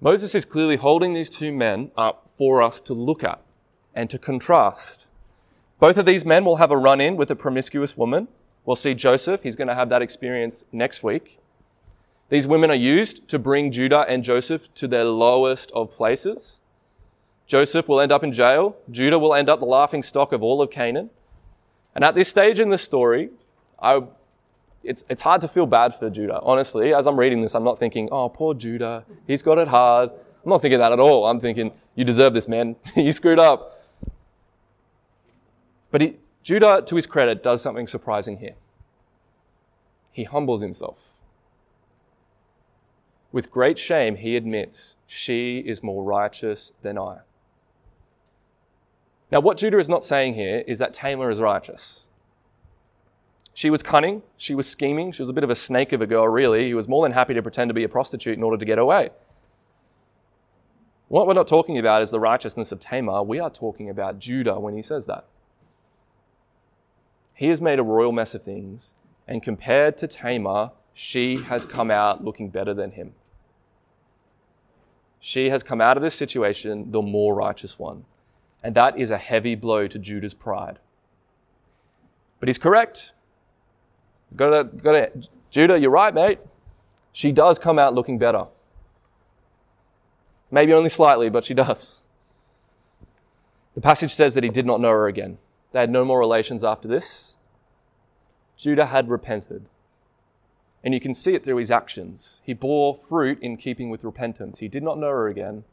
Moses 0.01 0.34
is 0.34 0.45
clearly 0.45 0.77
holding 0.77 1.13
these 1.13 1.30
two 1.30 1.51
men 1.51 1.91
up 1.97 2.30
for 2.38 2.62
us 2.62 2.82
to 2.82 2.93
look 2.93 3.23
at. 3.23 3.41
and 3.97 4.12
to 4.12 4.19
contrast. 4.19 5.08
Both 5.80 5.97
of 5.97 6.06
these 6.06 6.23
men 6.23 6.45
will 6.45 6.58
have 6.58 6.69
a 6.69 6.77
run 6.77 7.01
in 7.01 7.17
with 7.17 7.32
a 7.32 7.36
promiscuous 7.36 7.97
woman. 7.97 8.27
We'll 8.63 8.75
see 8.75 8.93
Joseph, 8.93 9.41
he's 9.41 9.56
going 9.56 9.69
to 9.69 9.75
have 9.75 9.89
that 9.89 10.03
experience 10.03 10.65
next 10.71 11.01
week. 11.01 11.39
These 12.30 12.45
women 12.45 12.69
are 12.69 12.75
used 12.75 13.27
to 13.30 13.39
bring 13.39 13.71
Judah 13.71 14.06
and 14.08 14.23
Joseph 14.23 14.71
to 14.75 14.88
their 14.88 15.06
lowest 15.06 15.71
of 15.71 15.91
places. 15.91 16.62
Joseph 17.47 17.88
will 17.88 17.99
end 17.99 18.12
up 18.12 18.23
in 18.23 18.34
jail. 18.34 18.75
Judah 18.91 19.17
will 19.17 19.34
end 19.34 19.49
up 19.49 19.60
the 19.60 19.65
laughing 19.65 20.03
stock 20.03 20.32
of 20.32 20.43
all 20.43 20.62
of 20.62 20.69
Canaan. 20.69 21.10
And 21.95 22.03
at 22.03 22.13
this 22.13 22.30
stage 22.30 22.60
in 22.60 22.69
the 22.69 22.77
story, 22.77 23.30
I, 23.80 24.04
it's, 24.84 25.04
it's 25.10 25.22
hard 25.22 25.42
to 25.42 25.48
feel 25.48 25.66
bad 25.66 25.96
for 25.96 26.10
Judah. 26.10 26.40
Honestly, 26.42 26.94
as 26.94 27.08
I'm 27.08 27.20
reading 27.20 27.42
this, 27.42 27.56
I'm 27.56 27.63
not 27.63 27.80
thinking, 27.80 28.10
oh, 28.12 28.30
poor 28.30 28.54
Judah, 28.54 29.04
he's 29.26 29.42
got 29.42 29.58
it 29.58 29.68
hard. 29.68 30.10
I'm 30.12 30.50
not 30.50 30.62
thinking 30.62 30.80
that 30.80 30.92
at 30.92 31.00
all. 31.00 31.26
I'm 31.26 31.40
thinking, 31.40 31.72
you 31.96 32.06
deserve 32.06 32.34
this, 32.34 32.48
man. 32.48 32.76
you 32.96 33.12
screwed 33.12 33.40
up. 33.40 33.84
But 35.92 36.02
he, 36.02 36.16
Judah, 36.44 36.82
to 36.86 36.96
his 36.96 37.06
credit, 37.06 37.44
does 37.44 37.62
something 37.62 37.88
surprising 37.88 38.38
here. 38.38 38.56
He 40.12 40.24
humbles 40.24 40.62
himself. 40.62 40.98
With 43.32 43.52
great 43.52 43.78
shame, 43.78 44.16
he 44.16 44.36
admits, 44.36 44.98
She 45.06 45.60
is 45.60 45.84
more 45.84 46.04
righteous 46.04 46.72
than 46.82 46.98
I. 46.98 47.20
Now, 49.32 49.42
what 49.42 49.58
Judah 49.58 49.78
is 49.78 49.90
not 49.90 50.06
saying 50.06 50.36
here 50.36 50.63
is 50.66 50.80
that 50.80 50.94
Tamar 50.94 51.30
is 51.30 51.42
righteous. 51.42 52.10
She 53.58 53.72
was 53.72 53.82
cunning, 53.82 54.22
she 54.38 54.54
was 54.54 54.70
scheming, 54.70 55.12
she 55.12 55.24
was 55.24 55.30
a 55.30 55.34
bit 55.34 55.43
of 55.43 55.50
a 55.50 55.56
snake 55.56 55.91
of 55.91 56.00
a 56.00 56.06
girl, 56.06 56.28
really. 56.28 56.67
He 56.67 56.76
was 56.76 56.88
more 56.88 57.04
than 57.04 57.13
happy 57.13 57.34
to 57.34 57.41
pretend 57.41 57.72
to 57.72 57.74
be 57.74 57.84
a 57.84 57.89
prostitute 57.89 58.38
in 58.38 58.43
order 58.43 58.56
to 58.56 58.65
get 58.65 58.78
away. 58.78 59.10
What 61.08 61.26
we're 61.26 61.34
not 61.34 61.48
talking 61.48 61.80
about 61.80 62.04
is 62.04 62.12
the 62.12 62.20
righteousness 62.20 62.72
of 62.72 62.80
Tamar. 62.80 63.24
We 63.24 63.39
are 63.39 63.50
talking 63.50 63.89
about 63.89 64.20
Judah 64.20 64.60
when 64.60 64.76
he 64.76 64.84
says 64.84 65.08
that. 65.08 65.26
He 67.34 67.48
has 67.48 67.60
made 67.60 67.80
a 67.80 67.84
royal 67.84 68.12
mess 68.12 68.36
of 68.36 68.43
things, 68.43 68.93
and 69.28 69.41
compared 69.41 69.98
to 69.98 70.08
Tamar, 70.08 70.70
she 70.93 71.38
has 71.38 71.65
come 71.65 71.89
out 71.89 72.24
looking 72.24 72.52
better 72.52 72.76
than 72.76 72.91
him. 72.91 73.15
She 75.20 75.50
has 75.50 75.63
come 75.63 75.82
out 75.82 75.98
of 75.98 76.04
this 76.04 76.13
situation 76.13 76.91
the 76.91 77.02
more 77.02 77.34
righteous 77.34 77.80
one. 77.80 78.06
And 78.62 78.76
that 78.76 79.00
is 79.00 79.10
a 79.10 79.17
heavy 79.17 79.56
blow 79.56 79.88
to 79.88 79.98
Judah's 79.98 80.36
pride. 80.36 80.78
But 82.39 82.50
he's 82.50 82.60
correct. 82.60 83.13
Got 84.36 84.50
to, 84.50 84.63
got 84.78 84.92
to, 84.92 85.28
Judah, 85.50 85.80
you're 85.80 85.90
right, 85.90 86.13
mate. 86.13 86.40
She 87.12 87.32
does 87.32 87.58
come 87.58 87.80
out 87.80 87.96
looking 87.96 88.18
better. 88.18 88.46
Maybe 90.52 90.74
only 90.74 90.90
slightly, 90.90 91.30
but 91.30 91.46
she 91.46 91.54
does. 91.54 92.04
The 93.76 93.82
passage 93.82 94.13
says 94.13 94.34
that 94.34 94.44
he 94.44 94.50
did 94.50 94.66
not 94.66 94.82
know 94.82 94.90
her 94.90 95.08
again. 95.08 95.38
They 95.72 95.80
had 95.80 95.90
no 95.90 96.06
more 96.06 96.20
relations 96.20 96.63
after 96.63 96.88
this. 96.88 97.38
Judah 98.56 98.88
had 98.88 99.10
repented. 99.10 99.66
And 100.84 100.94
you 100.94 101.00
can 101.00 101.13
see 101.13 101.36
it 101.36 101.44
through 101.44 101.58
his 101.58 101.72
actions. 101.72 102.42
He 102.46 102.54
bore 102.54 102.98
fruit 102.98 103.40
in 103.42 103.58
keeping 103.58 103.90
with 103.90 104.04
repentance. 104.04 104.60
He 104.60 104.68
did 104.68 104.84
not 104.84 104.98
know 104.98 105.10
her 105.10 105.28
again. 105.28 105.63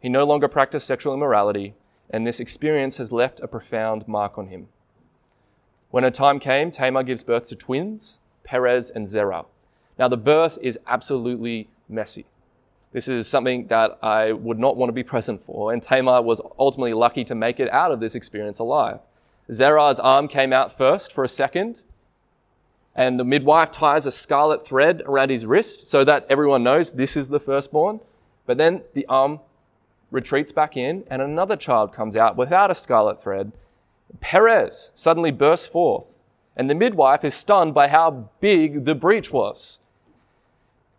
He 0.00 0.08
no 0.08 0.24
longer 0.24 0.48
practiced 0.48 0.86
sexual 0.86 1.14
immorality, 1.14 1.74
and 2.10 2.26
this 2.26 2.40
experience 2.40 2.96
has 2.96 3.12
left 3.12 3.40
a 3.40 3.48
profound 3.48 4.06
mark 4.06 4.38
on 4.38 4.48
him. 4.48 4.68
When 5.90 6.04
her 6.04 6.10
time 6.10 6.38
came, 6.38 6.70
Tamar 6.70 7.02
gives 7.02 7.24
birth 7.24 7.48
to 7.48 7.56
twins, 7.56 8.18
Perez 8.44 8.90
and 8.90 9.08
Zerah. 9.08 9.46
Now, 9.98 10.08
the 10.08 10.16
birth 10.16 10.58
is 10.62 10.78
absolutely 10.86 11.68
messy. 11.88 12.26
This 12.92 13.08
is 13.08 13.26
something 13.26 13.66
that 13.66 13.98
I 14.02 14.32
would 14.32 14.58
not 14.58 14.76
want 14.76 14.88
to 14.88 14.94
be 14.94 15.02
present 15.02 15.44
for, 15.44 15.72
and 15.72 15.82
Tamar 15.82 16.22
was 16.22 16.40
ultimately 16.58 16.94
lucky 16.94 17.24
to 17.24 17.34
make 17.34 17.60
it 17.60 17.70
out 17.70 17.92
of 17.92 18.00
this 18.00 18.14
experience 18.14 18.58
alive. 18.58 19.00
Zerah's 19.50 20.00
arm 20.00 20.28
came 20.28 20.52
out 20.52 20.76
first 20.76 21.12
for 21.12 21.24
a 21.24 21.28
second, 21.28 21.82
and 22.94 23.18
the 23.18 23.24
midwife 23.24 23.70
ties 23.70 24.06
a 24.06 24.10
scarlet 24.10 24.66
thread 24.66 25.02
around 25.06 25.30
his 25.30 25.46
wrist 25.46 25.86
so 25.86 26.04
that 26.04 26.26
everyone 26.28 26.62
knows 26.62 26.92
this 26.92 27.16
is 27.16 27.28
the 27.28 27.40
firstborn. 27.40 28.00
But 28.46 28.56
then 28.58 28.82
the 28.94 29.06
arm 29.06 29.40
retreats 30.10 30.52
back 30.52 30.76
in, 30.76 31.04
and 31.10 31.20
another 31.20 31.56
child 31.56 31.92
comes 31.92 32.16
out 32.16 32.36
without 32.36 32.70
a 32.70 32.74
scarlet 32.74 33.20
thread. 33.22 33.52
Perez 34.20 34.92
suddenly 34.94 35.30
bursts 35.30 35.66
forth, 35.66 36.20
and 36.56 36.68
the 36.68 36.74
midwife 36.74 37.24
is 37.24 37.34
stunned 37.34 37.74
by 37.74 37.88
how 37.88 38.30
big 38.40 38.84
the 38.84 38.94
breach 38.94 39.32
was. 39.32 39.80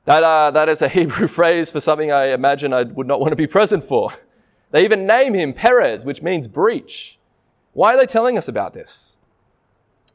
That, 0.05 0.23
uh, 0.23 0.51
that 0.51 0.69
is 0.69 0.81
a 0.81 0.89
Hebrew 0.89 1.27
phrase 1.27 1.69
for 1.69 1.79
something 1.79 2.11
I 2.11 2.27
imagine 2.27 2.73
I 2.73 2.83
would 2.83 3.07
not 3.07 3.19
want 3.19 3.31
to 3.31 3.35
be 3.35 3.47
present 3.47 3.83
for. 3.83 4.13
They 4.71 4.83
even 4.83 5.07
name 5.07 5.33
him 5.33 5.53
Perez, 5.53 6.05
which 6.05 6.21
means 6.21 6.47
breach. 6.47 7.17
Why 7.73 7.93
are 7.93 7.97
they 7.97 8.05
telling 8.05 8.37
us 8.37 8.47
about 8.47 8.73
this? 8.73 9.17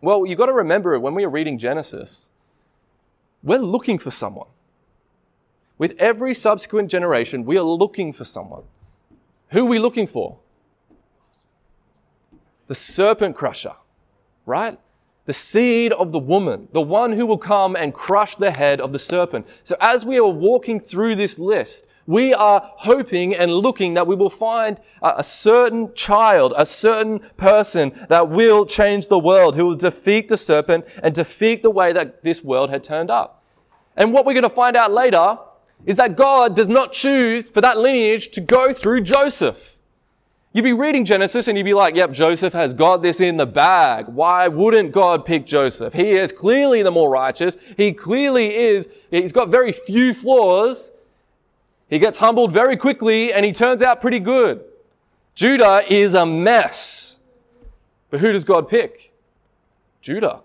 Well, 0.00 0.26
you've 0.26 0.38
got 0.38 0.46
to 0.46 0.52
remember 0.52 0.98
when 1.00 1.14
we 1.14 1.24
are 1.24 1.30
reading 1.30 1.58
Genesis, 1.58 2.30
we're 3.42 3.58
looking 3.58 3.98
for 3.98 4.10
someone. 4.10 4.48
With 5.76 5.94
every 5.98 6.34
subsequent 6.34 6.90
generation, 6.90 7.44
we 7.44 7.58
are 7.58 7.62
looking 7.62 8.12
for 8.12 8.24
someone. 8.24 8.64
Who 9.50 9.62
are 9.66 9.68
we 9.68 9.78
looking 9.78 10.06
for? 10.06 10.38
The 12.66 12.74
serpent 12.74 13.36
crusher, 13.36 13.74
right? 14.46 14.78
The 15.26 15.32
seed 15.32 15.92
of 15.92 16.12
the 16.12 16.18
woman, 16.18 16.68
the 16.72 16.82
one 16.82 17.12
who 17.12 17.26
will 17.26 17.38
come 17.38 17.76
and 17.76 17.94
crush 17.94 18.36
the 18.36 18.50
head 18.50 18.80
of 18.80 18.92
the 18.92 18.98
serpent. 18.98 19.46
So 19.62 19.76
as 19.80 20.04
we 20.04 20.18
are 20.18 20.28
walking 20.28 20.80
through 20.80 21.16
this 21.16 21.38
list, 21.38 21.88
we 22.06 22.34
are 22.34 22.70
hoping 22.76 23.34
and 23.34 23.50
looking 23.50 23.94
that 23.94 24.06
we 24.06 24.14
will 24.14 24.30
find 24.30 24.78
a, 25.02 25.24
certain 25.24 25.94
child, 25.94 26.52
a 26.56 26.66
certain 26.66 27.20
person 27.36 27.92
that 28.08 28.28
will 28.28 28.66
change 28.66 29.08
the 29.08 29.18
world, 29.18 29.56
who 29.56 29.64
will 29.64 29.76
defeat 29.76 30.28
the 30.28 30.36
serpent 30.36 30.84
and 31.02 31.14
defeat 31.14 31.62
the 31.62 31.70
way 31.70 31.92
that 31.92 32.22
this 32.22 32.44
world 32.44 32.68
had 32.68 32.82
turned 32.82 33.10
up. 33.10 33.42
And 33.96 34.12
what 34.12 34.26
we're 34.26 34.34
going 34.34 34.42
to 34.42 34.50
find 34.50 34.76
out 34.76 34.92
later 34.92 35.38
is 35.86 35.96
that 35.96 36.16
God 36.16 36.54
does 36.54 36.68
not 36.68 36.92
choose 36.92 37.48
for 37.48 37.60
that 37.60 37.78
lineage 37.78 38.30
to 38.32 38.40
go 38.40 38.72
through 38.72 39.02
Joseph. 39.02 39.73
You'd 40.54 40.62
be 40.62 40.72
reading 40.72 41.04
Genesis 41.04 41.48
and 41.48 41.58
you'd 41.58 41.64
be 41.64 41.74
like, 41.74 41.96
yep, 41.96 42.12
Joseph 42.12 42.52
has 42.52 42.74
got 42.74 43.02
this 43.02 43.20
in 43.20 43.36
the 43.36 43.44
bag. 43.44 44.06
Why 44.06 44.46
wouldn't 44.46 44.92
God 44.92 45.24
pick 45.24 45.46
Joseph? 45.46 45.92
He 45.92 46.12
is 46.12 46.30
clearly 46.30 46.84
the 46.84 46.92
more 46.92 47.10
righteous. 47.10 47.56
He 47.76 47.92
clearly 47.92 48.54
is, 48.54 48.88
he's 49.10 49.32
got 49.32 49.48
very 49.48 49.72
few 49.72 50.14
flaws. 50.14 50.92
He 51.90 51.98
gets 51.98 52.18
humbled 52.18 52.52
very 52.52 52.76
quickly 52.76 53.32
and 53.32 53.44
he 53.44 53.52
turns 53.52 53.82
out 53.82 54.00
pretty 54.00 54.20
good. 54.20 54.62
Judah 55.34 55.82
is 55.92 56.14
a 56.14 56.24
mess. 56.24 57.18
But 58.10 58.20
who 58.20 58.30
does 58.30 58.44
God 58.44 58.68
pick? 58.68 59.12
Judah. 60.00 60.42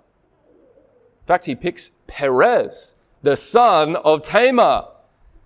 In 0.50 1.28
fact, 1.28 1.46
he 1.46 1.54
picks 1.54 1.92
Perez, 2.08 2.96
the 3.22 3.36
son 3.36 3.96
of 3.98 4.24
Tamar. 4.24 4.88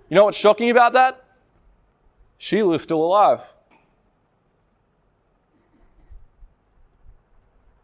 You 0.09 0.15
know 0.15 0.23
what's 0.23 0.37
shocking 0.37 0.69
about 0.69 0.93
that? 0.93 1.21
Sheila 2.37 2.75
is 2.75 2.81
still 2.81 3.03
alive. 3.03 3.41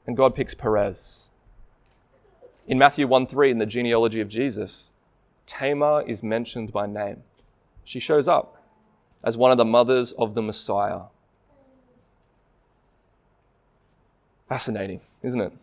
And 0.09 0.17
God 0.17 0.33
picks 0.33 0.55
Perez. 0.55 1.29
In 2.67 2.79
Matthew 2.79 3.05
1 3.05 3.27
3, 3.27 3.51
in 3.51 3.59
the 3.59 3.67
genealogy 3.67 4.21
of 4.21 4.27
Jesus, 4.27 4.91
Tamar 5.45 6.01
is 6.01 6.23
mentioned 6.23 6.73
by 6.73 6.87
name. 6.87 7.21
She 7.83 7.99
shows 7.99 8.27
up 8.27 8.59
as 9.23 9.37
one 9.37 9.51
of 9.51 9.59
the 9.59 9.65
mothers 9.65 10.13
of 10.13 10.33
the 10.33 10.41
Messiah. 10.41 11.01
Fascinating, 14.47 15.01
isn't 15.21 15.41
it? 15.41 15.53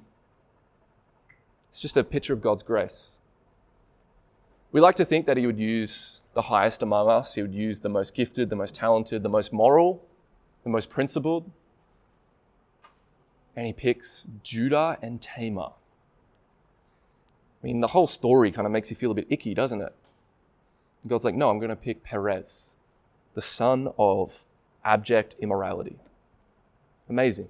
It's 1.68 1.80
just 1.80 1.96
a 1.96 2.04
picture 2.04 2.32
of 2.32 2.40
God's 2.40 2.62
grace. 2.62 3.18
We 4.70 4.80
like 4.80 4.94
to 4.94 5.04
think 5.04 5.26
that 5.26 5.36
He 5.36 5.44
would 5.44 5.58
use 5.58 6.20
the 6.34 6.42
highest 6.42 6.84
among 6.84 7.08
us. 7.08 7.34
He 7.34 7.42
would 7.42 7.52
use 7.52 7.80
the 7.80 7.88
most 7.88 8.14
gifted, 8.14 8.48
the 8.48 8.54
most 8.54 8.76
talented, 8.76 9.24
the 9.24 9.28
most 9.28 9.52
moral, 9.52 10.06
the 10.62 10.70
most 10.70 10.88
principled. 10.88 11.50
And 13.56 13.66
he 13.66 13.72
picks 13.72 14.28
Judah 14.42 14.98
and 15.02 15.20
Tamar. 15.20 15.72
I 17.62 17.66
mean, 17.66 17.80
the 17.80 17.88
whole 17.88 18.06
story 18.06 18.52
kind 18.52 18.66
of 18.66 18.72
makes 18.72 18.90
you 18.90 18.96
feel 18.96 19.10
a 19.10 19.14
bit 19.14 19.26
icky, 19.30 19.54
doesn't 19.54 19.80
it? 19.80 19.94
God's 21.06 21.24
like, 21.24 21.34
no, 21.34 21.50
I'm 21.50 21.58
going 21.58 21.70
to 21.70 21.76
pick 21.76 22.02
Perez, 22.02 22.76
the 23.34 23.42
son 23.42 23.92
of 23.98 24.44
abject 24.84 25.36
immorality. 25.40 25.96
Amazing. 27.08 27.48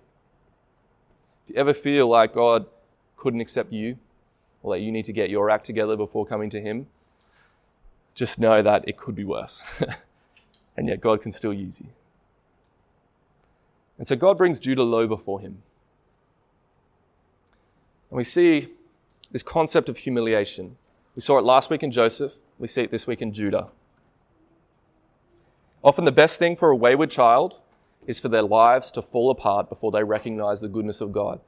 If 1.45 1.55
you 1.55 1.61
ever 1.61 1.75
feel 1.75 2.09
like 2.09 2.35
God 2.35 2.67
couldn't 3.17 3.41
accept 3.41 3.73
you, 3.73 3.99
or 4.63 4.75
that 4.75 4.81
you 4.81 4.93
need 4.93 5.07
to 5.07 5.13
get 5.13 5.31
your 5.31 5.51
act 5.51 5.65
together 5.65 5.97
before 5.97 6.27
coming 6.27 6.51
to 6.51 6.61
Him, 6.61 6.87
just 8.15 8.39
know 8.39 8.63
that 8.63 8.89
it 8.89 8.97
could 8.97 9.15
be 9.15 9.25
worse. 9.25 9.63
and 10.77 10.89
yet 10.89 11.01
God 11.01 11.23
can 11.23 11.33
still 11.33 11.53
use 11.53 11.81
you. 11.81 11.89
And 13.99 14.07
so 14.07 14.17
God 14.17 14.37
brings 14.37 14.61
Judah 14.61 14.83
low 14.83 15.07
before 15.07 15.41
him. 15.41 15.63
And 18.11 18.17
we 18.17 18.25
see 18.25 18.69
this 19.31 19.43
concept 19.43 19.89
of 19.89 19.99
humiliation. 19.99 20.77
We 21.15 21.23
saw 21.23 21.39
it 21.39 21.45
last 21.45 21.71
week 21.71 21.83
in 21.83 21.91
Joseph, 21.91 22.33
we 22.59 22.69
see 22.69 22.83
it 22.83 22.91
this 22.91 23.07
week 23.07 23.21
in 23.23 23.33
Judah. 23.33 23.69
Often 25.83 26.05
the 26.05 26.13
best 26.13 26.39
thing 26.39 26.57
for 26.57 26.71
a 26.71 26.77
wayward 26.77 27.11
child 27.11 27.61
is 28.07 28.21
for 28.21 28.29
their 28.29 28.43
lives 28.43 28.91
to 28.93 29.03
fall 29.03 29.31
apart 29.31 29.69
before 29.69 29.91
they 29.91 30.03
recognize 30.03 30.61
the 30.61 30.69
goodness 30.69 31.01
of 31.01 31.13
God. 31.13 31.41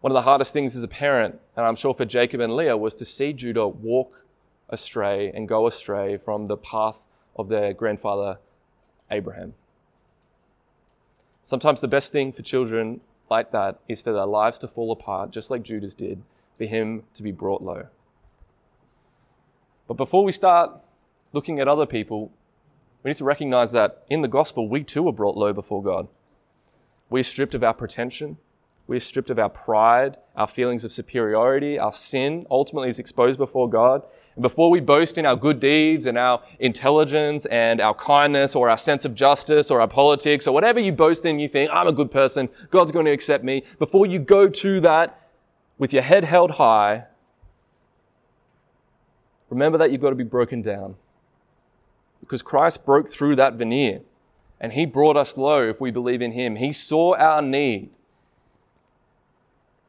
One 0.00 0.10
of 0.10 0.14
the 0.14 0.22
hardest 0.22 0.52
things 0.52 0.76
as 0.76 0.82
a 0.82 0.88
parent, 0.88 1.40
and 1.56 1.64
I'm 1.64 1.76
sure 1.76 1.94
for 1.94 2.04
Jacob 2.04 2.40
and 2.40 2.54
Leah, 2.54 2.76
was 2.76 2.94
to 2.96 3.04
see 3.04 3.32
Judah 3.32 3.66
walk 3.66 4.24
astray 4.68 5.32
and 5.34 5.48
go 5.48 5.66
astray 5.66 6.16
from 6.16 6.46
the 6.46 6.56
path 6.56 7.06
of 7.36 7.48
their 7.48 7.72
grandfather 7.72 8.38
Abraham. 9.10 9.54
Sometimes 11.42 11.80
the 11.80 11.88
best 11.88 12.12
thing 12.12 12.32
for 12.32 12.42
children 12.42 13.00
like 13.30 13.52
that 13.52 13.80
is 13.88 14.02
for 14.02 14.12
their 14.12 14.26
lives 14.26 14.58
to 14.60 14.68
fall 14.68 14.92
apart, 14.92 15.30
just 15.30 15.50
like 15.50 15.62
Judas 15.62 15.94
did, 15.94 16.22
for 16.58 16.64
him 16.64 17.04
to 17.14 17.22
be 17.22 17.32
brought 17.32 17.62
low. 17.62 17.86
But 19.86 19.94
before 19.94 20.24
we 20.24 20.32
start 20.32 20.70
looking 21.32 21.60
at 21.60 21.68
other 21.68 21.86
people, 21.86 22.32
we 23.02 23.10
need 23.10 23.16
to 23.16 23.24
recognize 23.24 23.72
that 23.72 24.04
in 24.08 24.22
the 24.22 24.28
gospel, 24.28 24.68
we 24.68 24.82
too 24.82 25.06
are 25.08 25.12
brought 25.12 25.36
low 25.36 25.52
before 25.52 25.82
God. 25.82 26.08
We 27.10 27.20
are 27.20 27.24
stripped 27.24 27.54
of 27.54 27.62
our 27.62 27.74
pretension. 27.74 28.38
We 28.86 28.96
are 28.96 29.00
stripped 29.00 29.30
of 29.30 29.38
our 29.38 29.48
pride, 29.48 30.16
our 30.36 30.48
feelings 30.48 30.84
of 30.84 30.92
superiority. 30.92 31.78
Our 31.78 31.92
sin 31.92 32.46
ultimately 32.50 32.88
is 32.88 32.98
exposed 32.98 33.38
before 33.38 33.68
God. 33.68 34.02
And 34.36 34.42
before 34.42 34.68
we 34.68 34.80
boast 34.80 35.16
in 35.16 35.26
our 35.26 35.36
good 35.36 35.60
deeds 35.60 36.06
and 36.06 36.18
our 36.18 36.42
intelligence 36.58 37.46
and 37.46 37.80
our 37.80 37.94
kindness 37.94 38.56
or 38.56 38.68
our 38.68 38.78
sense 38.78 39.04
of 39.04 39.14
justice 39.14 39.70
or 39.70 39.80
our 39.80 39.88
politics 39.88 40.48
or 40.48 40.52
whatever 40.52 40.80
you 40.80 40.90
boast 40.90 41.24
in, 41.24 41.38
you 41.38 41.48
think, 41.48 41.70
I'm 41.72 41.86
a 41.86 41.92
good 41.92 42.10
person, 42.10 42.48
God's 42.70 42.90
going 42.90 43.06
to 43.06 43.12
accept 43.12 43.44
me. 43.44 43.62
Before 43.78 44.06
you 44.06 44.18
go 44.18 44.48
to 44.48 44.80
that 44.80 45.28
with 45.78 45.92
your 45.92 46.02
head 46.02 46.24
held 46.24 46.52
high, 46.52 47.04
remember 49.50 49.78
that 49.78 49.92
you've 49.92 50.00
got 50.00 50.10
to 50.10 50.16
be 50.16 50.24
broken 50.24 50.62
down. 50.62 50.96
Because 52.18 52.42
Christ 52.42 52.84
broke 52.84 53.08
through 53.10 53.36
that 53.36 53.54
veneer 53.54 54.00
and 54.58 54.72
he 54.72 54.84
brought 54.84 55.16
us 55.16 55.36
low 55.36 55.68
if 55.68 55.80
we 55.80 55.92
believe 55.92 56.22
in 56.22 56.32
him. 56.32 56.56
He 56.56 56.72
saw 56.72 57.14
our 57.14 57.40
need. 57.40 57.90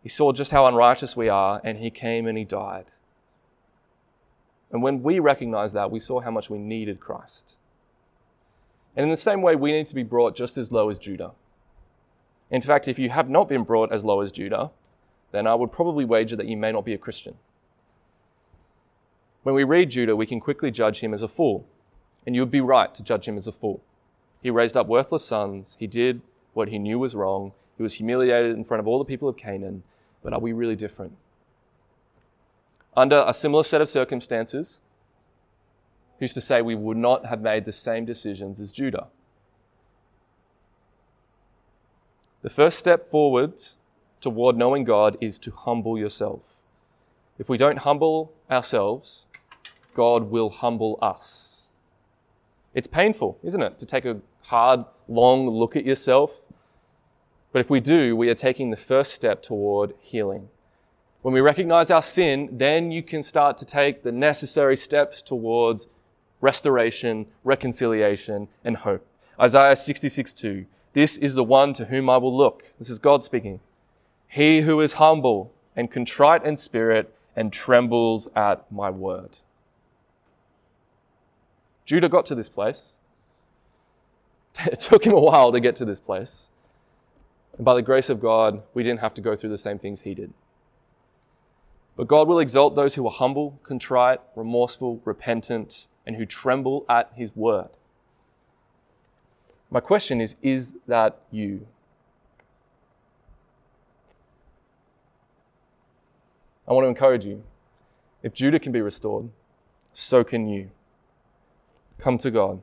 He 0.03 0.09
saw 0.09 0.33
just 0.33 0.51
how 0.51 0.67
unrighteous 0.67 1.15
we 1.15 1.29
are 1.29 1.61
and 1.63 1.79
he 1.79 1.89
came 1.89 2.27
and 2.27 2.37
he 2.37 2.43
died. 2.43 2.85
And 4.75 4.83
when 4.83 5.03
we 5.03 5.19
recognize 5.19 5.71
that, 5.71 5.89
we 5.89 6.01
saw 6.01 6.19
how 6.19 6.31
much 6.31 6.49
we 6.49 6.57
needed 6.57 6.99
Christ. 6.99 7.55
And 8.93 9.05
in 9.05 9.09
the 9.09 9.15
same 9.15 9.41
way, 9.41 9.55
we 9.55 9.71
need 9.71 9.85
to 9.85 9.95
be 9.95 10.03
brought 10.03 10.35
just 10.35 10.57
as 10.57 10.69
low 10.69 10.89
as 10.89 10.99
Judah. 10.99 11.31
In 12.51 12.61
fact, 12.61 12.89
if 12.89 12.99
you 12.99 13.09
have 13.09 13.29
not 13.29 13.47
been 13.47 13.63
brought 13.63 13.93
as 13.93 14.03
low 14.03 14.19
as 14.19 14.33
Judah, 14.33 14.71
then 15.31 15.47
I 15.47 15.55
would 15.55 15.71
probably 15.71 16.03
wager 16.03 16.35
that 16.35 16.47
you 16.47 16.57
may 16.57 16.73
not 16.73 16.83
be 16.83 16.93
a 16.93 16.97
Christian. 16.97 17.35
When 19.43 19.55
we 19.55 19.63
read 19.63 19.91
Judah, 19.91 20.13
we 20.13 20.25
can 20.25 20.41
quickly 20.41 20.71
judge 20.71 20.99
him 20.99 21.13
as 21.13 21.21
a 21.21 21.29
fool. 21.29 21.65
And 22.25 22.35
you 22.35 22.41
would 22.41 22.51
be 22.51 22.59
right 22.59 22.93
to 22.95 23.01
judge 23.01 23.29
him 23.29 23.37
as 23.37 23.47
a 23.47 23.53
fool. 23.53 23.81
He 24.43 24.49
raised 24.49 24.75
up 24.75 24.87
worthless 24.87 25.23
sons. 25.23 25.77
He 25.79 25.87
did 25.87 26.19
what 26.53 26.67
he 26.67 26.79
knew 26.79 26.99
was 26.99 27.15
wrong. 27.15 27.53
He 27.77 27.83
was 27.83 27.93
humiliated 27.93 28.57
in 28.57 28.65
front 28.65 28.81
of 28.81 28.89
all 28.89 28.99
the 28.99 29.05
people 29.05 29.29
of 29.29 29.37
Canaan. 29.37 29.83
But 30.21 30.33
are 30.33 30.41
we 30.41 30.51
really 30.51 30.75
different? 30.75 31.15
Under 32.95 33.23
a 33.27 33.33
similar 33.33 33.63
set 33.63 33.81
of 33.81 33.89
circumstances, 33.89 34.81
who's 36.19 36.33
to 36.33 36.41
say 36.41 36.61
we 36.61 36.75
would 36.75 36.97
not 36.97 37.25
have 37.25 37.41
made 37.41 37.65
the 37.65 37.71
same 37.71 38.05
decisions 38.05 38.59
as 38.59 38.71
Judah? 38.71 39.07
The 42.41 42.49
first 42.49 42.77
step 42.77 43.07
forwards 43.07 43.77
toward 44.21 44.55
knowing 44.55 44.83
God 44.83 45.17
is 45.19 45.39
to 45.39 45.51
humble 45.51 45.97
yourself. 45.97 46.41
If 47.37 47.49
we 47.49 47.57
don't 47.57 47.79
humble 47.79 48.31
ourselves, 48.49 49.27
God 49.93 50.29
will 50.29 50.49
humble 50.49 50.97
us. 51.01 51.67
It's 52.73 52.87
painful, 52.87 53.37
isn't 53.43 53.61
it, 53.61 53.77
to 53.79 53.85
take 53.85 54.05
a 54.05 54.19
hard, 54.43 54.85
long 55.07 55.49
look 55.49 55.75
at 55.75 55.85
yourself? 55.85 56.31
But 57.51 57.59
if 57.59 57.69
we 57.69 57.79
do, 57.79 58.15
we 58.15 58.29
are 58.29 58.35
taking 58.35 58.69
the 58.69 58.77
first 58.77 59.13
step 59.13 59.41
toward 59.41 59.93
healing. 59.99 60.49
When 61.25 61.33
we 61.33 61.41
recognize 61.41 61.89
our 61.89 62.03
sin, 62.03 62.49
then 62.51 62.91
you 62.91 63.01
can 63.01 63.23
start 63.23 63.57
to 63.57 63.65
take 63.65 64.03
the 64.03 64.11
necessary 64.11 64.77
steps 64.77 65.23
towards 65.23 65.87
restoration, 66.39 67.25
reconciliation, 67.43 68.47
and 68.63 68.77
hope. 68.77 69.03
Isaiah 69.41 69.75
66 69.75 70.35
2. 70.35 70.67
This 70.93 71.17
is 71.17 71.33
the 71.33 71.43
one 71.43 71.73
to 71.73 71.85
whom 71.85 72.11
I 72.11 72.17
will 72.17 72.37
look. 72.37 72.65
This 72.77 72.91
is 72.91 72.99
God 72.99 73.23
speaking. 73.23 73.59
He 74.27 74.61
who 74.61 74.79
is 74.81 74.93
humble 74.93 75.51
and 75.75 75.89
contrite 75.89 76.45
in 76.45 76.57
spirit 76.57 77.11
and 77.35 77.51
trembles 77.51 78.27
at 78.35 78.71
my 78.71 78.91
word. 78.91 79.39
Judah 81.85 82.07
got 82.07 82.27
to 82.27 82.35
this 82.35 82.49
place. 82.49 82.99
It 84.67 84.79
took 84.79 85.03
him 85.03 85.13
a 85.13 85.19
while 85.19 85.51
to 85.51 85.59
get 85.59 85.75
to 85.77 85.85
this 85.85 85.99
place. 85.99 86.51
And 87.57 87.65
by 87.65 87.73
the 87.73 87.81
grace 87.81 88.11
of 88.11 88.21
God, 88.21 88.61
we 88.75 88.83
didn't 88.83 88.99
have 88.99 89.15
to 89.15 89.21
go 89.21 89.35
through 89.35 89.49
the 89.49 89.57
same 89.57 89.79
things 89.79 90.01
he 90.01 90.13
did. 90.13 90.31
But 91.95 92.07
God 92.07 92.27
will 92.27 92.39
exalt 92.39 92.75
those 92.75 92.95
who 92.95 93.07
are 93.07 93.11
humble, 93.11 93.59
contrite, 93.63 94.19
remorseful, 94.35 95.01
repentant, 95.05 95.87
and 96.05 96.15
who 96.15 96.25
tremble 96.25 96.85
at 96.89 97.11
his 97.15 97.35
word. 97.35 97.69
My 99.71 99.79
question 99.79 100.21
is 100.21 100.35
Is 100.41 100.75
that 100.87 101.19
you? 101.31 101.67
I 106.67 106.73
want 106.73 106.85
to 106.85 106.89
encourage 106.89 107.25
you. 107.25 107.43
If 108.23 108.33
Judah 108.33 108.59
can 108.59 108.71
be 108.71 108.81
restored, 108.81 109.29
so 109.93 110.23
can 110.23 110.47
you. 110.47 110.71
Come 111.99 112.17
to 112.19 112.31
God. 112.31 112.61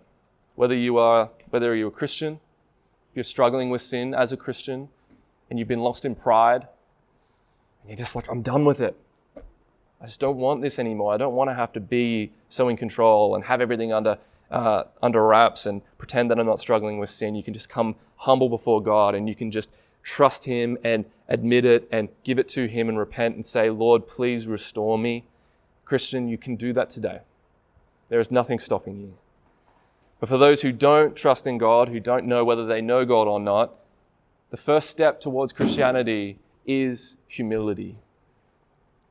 Whether 0.56 0.74
you 0.74 0.98
are 0.98 1.30
whether 1.50 1.74
you're 1.74 1.88
a 1.88 1.92
Christian, 1.92 2.40
if 3.10 3.16
you're 3.16 3.24
struggling 3.24 3.70
with 3.70 3.82
sin 3.82 4.14
as 4.14 4.32
a 4.32 4.36
Christian, 4.36 4.88
and 5.50 5.58
you've 5.58 5.68
been 5.68 5.80
lost 5.80 6.04
in 6.04 6.14
pride, 6.14 6.66
and 7.82 7.90
you're 7.90 7.96
just 7.96 8.16
like, 8.16 8.28
I'm 8.30 8.40
done 8.40 8.64
with 8.64 8.80
it. 8.80 8.96
I 10.02 10.06
just 10.06 10.18
don't 10.18 10.36
want 10.36 10.62
this 10.62 10.80
anymore. 10.80 11.14
I 11.14 11.16
don't 11.16 11.34
want 11.34 11.48
to 11.50 11.54
have 11.54 11.72
to 11.74 11.80
be 11.80 12.32
so 12.48 12.68
in 12.68 12.76
control 12.76 13.36
and 13.36 13.44
have 13.44 13.60
everything 13.60 13.92
under, 13.92 14.18
uh, 14.50 14.84
under 15.00 15.24
wraps 15.24 15.64
and 15.64 15.80
pretend 15.96 16.28
that 16.30 16.40
I'm 16.40 16.46
not 16.46 16.58
struggling 16.58 16.98
with 16.98 17.08
sin. 17.08 17.36
You 17.36 17.44
can 17.44 17.54
just 17.54 17.68
come 17.68 17.94
humble 18.16 18.48
before 18.48 18.82
God 18.82 19.14
and 19.14 19.28
you 19.28 19.36
can 19.36 19.52
just 19.52 19.70
trust 20.02 20.44
Him 20.44 20.76
and 20.82 21.04
admit 21.28 21.64
it 21.64 21.88
and 21.92 22.08
give 22.24 22.40
it 22.40 22.48
to 22.48 22.66
Him 22.66 22.88
and 22.88 22.98
repent 22.98 23.36
and 23.36 23.46
say, 23.46 23.70
Lord, 23.70 24.08
please 24.08 24.48
restore 24.48 24.98
me. 24.98 25.24
Christian, 25.84 26.26
you 26.26 26.36
can 26.36 26.56
do 26.56 26.72
that 26.72 26.90
today. 26.90 27.20
There 28.08 28.18
is 28.18 28.32
nothing 28.32 28.58
stopping 28.58 28.98
you. 28.98 29.14
But 30.18 30.28
for 30.28 30.38
those 30.38 30.62
who 30.62 30.72
don't 30.72 31.14
trust 31.14 31.46
in 31.46 31.58
God, 31.58 31.88
who 31.88 32.00
don't 32.00 32.26
know 32.26 32.44
whether 32.44 32.66
they 32.66 32.80
know 32.80 33.04
God 33.04 33.28
or 33.28 33.38
not, 33.38 33.74
the 34.50 34.56
first 34.56 34.90
step 34.90 35.20
towards 35.20 35.52
Christianity 35.52 36.38
is 36.66 37.18
humility 37.28 37.98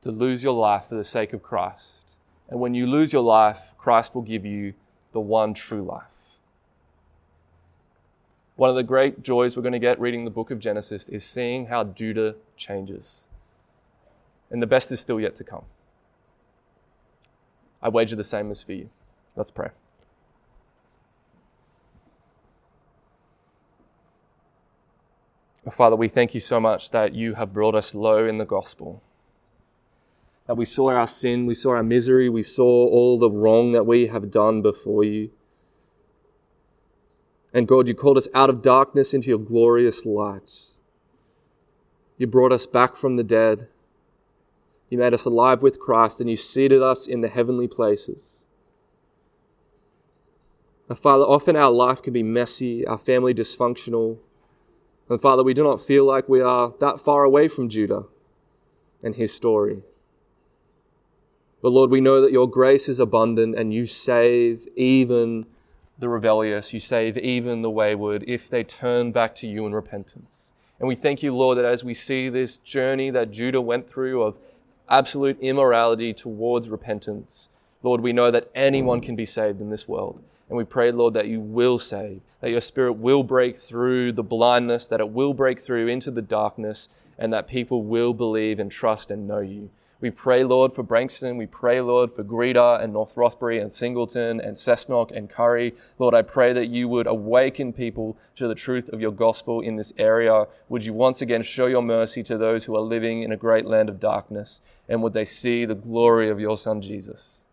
to 0.02 0.10
lose 0.10 0.42
your 0.42 0.52
life 0.52 0.88
for 0.88 0.96
the 0.96 1.04
sake 1.04 1.32
of 1.32 1.42
Christ. 1.42 2.12
And 2.48 2.60
when 2.60 2.74
you 2.74 2.86
lose 2.86 3.12
your 3.12 3.22
life, 3.22 3.72
Christ 3.78 4.14
will 4.14 4.22
give 4.22 4.44
you 4.44 4.74
the 5.12 5.20
one 5.20 5.54
true 5.54 5.82
life. 5.82 6.04
One 8.56 8.68
of 8.68 8.76
the 8.76 8.82
great 8.82 9.22
joys 9.22 9.56
we're 9.56 9.62
going 9.62 9.72
to 9.72 9.78
get 9.78 9.98
reading 10.00 10.24
the 10.24 10.30
book 10.30 10.50
of 10.50 10.58
Genesis 10.58 11.08
is 11.08 11.24
seeing 11.24 11.66
how 11.66 11.84
Judah 11.84 12.34
changes. 12.56 13.28
And 14.50 14.60
the 14.60 14.66
best 14.66 14.92
is 14.92 15.00
still 15.00 15.18
yet 15.18 15.34
to 15.36 15.44
come. 15.44 15.64
I 17.80 17.88
wager 17.88 18.14
the 18.14 18.24
same 18.24 18.50
as 18.50 18.62
for 18.62 18.72
you. 18.72 18.90
Let's 19.34 19.50
pray. 19.50 19.70
Father, 25.70 25.96
we 25.96 26.08
thank 26.08 26.34
you 26.34 26.40
so 26.40 26.60
much 26.60 26.90
that 26.90 27.14
you 27.14 27.34
have 27.34 27.52
brought 27.52 27.74
us 27.74 27.94
low 27.94 28.26
in 28.26 28.38
the 28.38 28.44
gospel 28.44 29.00
that 30.46 30.56
we 30.56 30.64
saw 30.64 30.90
our 30.90 31.06
sin, 31.06 31.46
we 31.46 31.54
saw 31.54 31.70
our 31.70 31.82
misery, 31.82 32.28
we 32.28 32.42
saw 32.42 32.64
all 32.64 33.18
the 33.18 33.30
wrong 33.30 33.72
that 33.72 33.86
we 33.86 34.08
have 34.08 34.30
done 34.30 34.62
before 34.62 35.04
you. 35.04 35.30
And 37.54 37.68
God, 37.68 37.86
you 37.86 37.94
called 37.94 38.16
us 38.16 38.28
out 38.34 38.50
of 38.50 38.62
darkness 38.62 39.12
into 39.12 39.28
your 39.28 39.38
glorious 39.38 40.06
light. 40.06 40.74
You 42.16 42.26
brought 42.26 42.52
us 42.52 42.66
back 42.66 42.96
from 42.96 43.14
the 43.14 43.24
dead. 43.24 43.68
You 44.88 44.98
made 44.98 45.14
us 45.14 45.24
alive 45.24 45.62
with 45.62 45.78
Christ 45.78 46.20
and 46.20 46.28
you 46.28 46.36
seated 46.36 46.82
us 46.82 47.06
in 47.06 47.20
the 47.20 47.28
heavenly 47.28 47.68
places. 47.68 48.44
Now, 50.88 50.96
Father, 50.96 51.24
often 51.24 51.56
our 51.56 51.70
life 51.70 52.02
can 52.02 52.12
be 52.12 52.22
messy, 52.22 52.86
our 52.86 52.98
family 52.98 53.32
dysfunctional. 53.32 54.18
And 55.08 55.20
Father, 55.20 55.42
we 55.42 55.54
do 55.54 55.62
not 55.62 55.80
feel 55.80 56.04
like 56.04 56.28
we 56.28 56.40
are 56.40 56.74
that 56.80 57.00
far 57.00 57.24
away 57.24 57.48
from 57.48 57.68
Judah 57.68 58.04
and 59.02 59.14
his 59.14 59.32
story. 59.32 59.82
But 61.62 61.70
Lord, 61.70 61.90
we 61.90 62.00
know 62.00 62.20
that 62.20 62.32
your 62.32 62.50
grace 62.50 62.88
is 62.88 62.98
abundant 62.98 63.56
and 63.56 63.72
you 63.72 63.86
save 63.86 64.66
even 64.76 65.46
the 65.96 66.08
rebellious, 66.08 66.74
you 66.74 66.80
save 66.80 67.16
even 67.16 67.62
the 67.62 67.70
wayward 67.70 68.24
if 68.26 68.50
they 68.50 68.64
turn 68.64 69.12
back 69.12 69.36
to 69.36 69.46
you 69.46 69.64
in 69.64 69.72
repentance. 69.72 70.52
And 70.80 70.88
we 70.88 70.96
thank 70.96 71.22
you, 71.22 71.32
Lord, 71.32 71.58
that 71.58 71.64
as 71.64 71.84
we 71.84 71.94
see 71.94 72.28
this 72.28 72.58
journey 72.58 73.10
that 73.10 73.30
Judah 73.30 73.60
went 73.60 73.88
through 73.88 74.22
of 74.22 74.36
absolute 74.88 75.38
immorality 75.40 76.12
towards 76.12 76.68
repentance, 76.68 77.48
Lord, 77.84 78.00
we 78.00 78.12
know 78.12 78.32
that 78.32 78.50
anyone 78.52 79.00
can 79.00 79.14
be 79.14 79.24
saved 79.24 79.60
in 79.60 79.70
this 79.70 79.86
world. 79.86 80.20
And 80.48 80.58
we 80.58 80.64
pray, 80.64 80.90
Lord, 80.90 81.14
that 81.14 81.28
you 81.28 81.40
will 81.40 81.78
save, 81.78 82.20
that 82.40 82.50
your 82.50 82.60
spirit 82.60 82.94
will 82.94 83.22
break 83.22 83.56
through 83.56 84.12
the 84.12 84.24
blindness, 84.24 84.88
that 84.88 85.00
it 85.00 85.10
will 85.10 85.34
break 85.34 85.60
through 85.60 85.86
into 85.86 86.10
the 86.10 86.22
darkness, 86.22 86.88
and 87.16 87.32
that 87.32 87.46
people 87.46 87.84
will 87.84 88.12
believe 88.12 88.58
and 88.58 88.70
trust 88.70 89.12
and 89.12 89.28
know 89.28 89.38
you. 89.38 89.70
We 90.02 90.10
pray, 90.10 90.42
Lord, 90.42 90.74
for 90.74 90.82
Branxton. 90.82 91.36
We 91.36 91.46
pray, 91.46 91.80
Lord, 91.80 92.12
for 92.12 92.24
Greta 92.24 92.80
and 92.82 92.92
North 92.92 93.16
Rothbury 93.16 93.60
and 93.60 93.70
Singleton 93.70 94.40
and 94.40 94.56
Cessnock 94.56 95.16
and 95.16 95.30
Kurri. 95.30 95.74
Lord, 95.96 96.12
I 96.12 96.22
pray 96.22 96.52
that 96.52 96.66
you 96.66 96.88
would 96.88 97.06
awaken 97.06 97.72
people 97.72 98.16
to 98.34 98.48
the 98.48 98.56
truth 98.56 98.88
of 98.88 99.00
your 99.00 99.12
gospel 99.12 99.60
in 99.60 99.76
this 99.76 99.92
area. 99.96 100.46
Would 100.68 100.84
you 100.84 100.92
once 100.92 101.22
again 101.22 101.42
show 101.42 101.66
your 101.66 101.82
mercy 101.82 102.24
to 102.24 102.36
those 102.36 102.64
who 102.64 102.74
are 102.74 102.80
living 102.80 103.22
in 103.22 103.30
a 103.30 103.36
great 103.36 103.64
land 103.64 103.88
of 103.88 104.00
darkness? 104.00 104.60
And 104.88 105.04
would 105.04 105.12
they 105.12 105.24
see 105.24 105.64
the 105.64 105.76
glory 105.76 106.28
of 106.28 106.40
your 106.40 106.58
Son, 106.58 106.82
Jesus? 106.82 107.44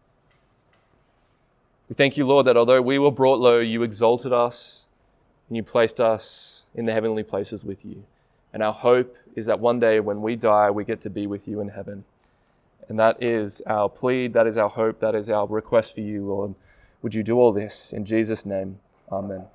We 1.88 1.94
thank 1.94 2.18
you, 2.18 2.26
Lord, 2.26 2.48
that 2.48 2.58
although 2.58 2.82
we 2.82 2.98
were 2.98 3.12
brought 3.12 3.40
low, 3.40 3.60
you 3.60 3.84
exalted 3.84 4.34
us 4.34 4.88
and 5.50 5.56
you 5.56 5.62
placed 5.62 6.02
us 6.02 6.66
in 6.74 6.88
the 6.88 6.94
heavenly 6.94 7.24
places 7.24 7.64
with 7.64 7.86
you. 7.86 8.06
And 8.52 8.64
our 8.64 8.74
hope 8.74 9.16
is 9.36 9.46
that 9.46 9.60
one 9.60 9.80
day 9.80 10.00
when 10.00 10.24
we 10.24 10.36
die, 10.36 10.72
we 10.72 10.84
get 10.84 11.00
to 11.02 11.12
be 11.12 11.28
with 11.28 11.48
you 11.48 11.62
in 11.62 11.70
heaven. 11.70 12.06
And 12.90 13.00
that 13.00 13.22
is 13.22 13.62
our 13.68 13.88
plea, 13.88 14.28
that 14.30 14.48
is 14.48 14.58
our 14.58 14.70
hope, 14.70 15.00
that 15.00 15.16
is 15.16 15.30
our 15.30 15.48
request 15.48 15.94
for 15.94 16.02
you, 16.02 16.26
Lord. 16.26 16.56
Would 17.02 17.14
you 17.14 17.24
do 17.24 17.38
all 17.38 17.54
this 17.54 17.94
in 17.94 18.04
Jesus' 18.04 18.46
name? 18.46 18.80
Amen. 19.12 19.46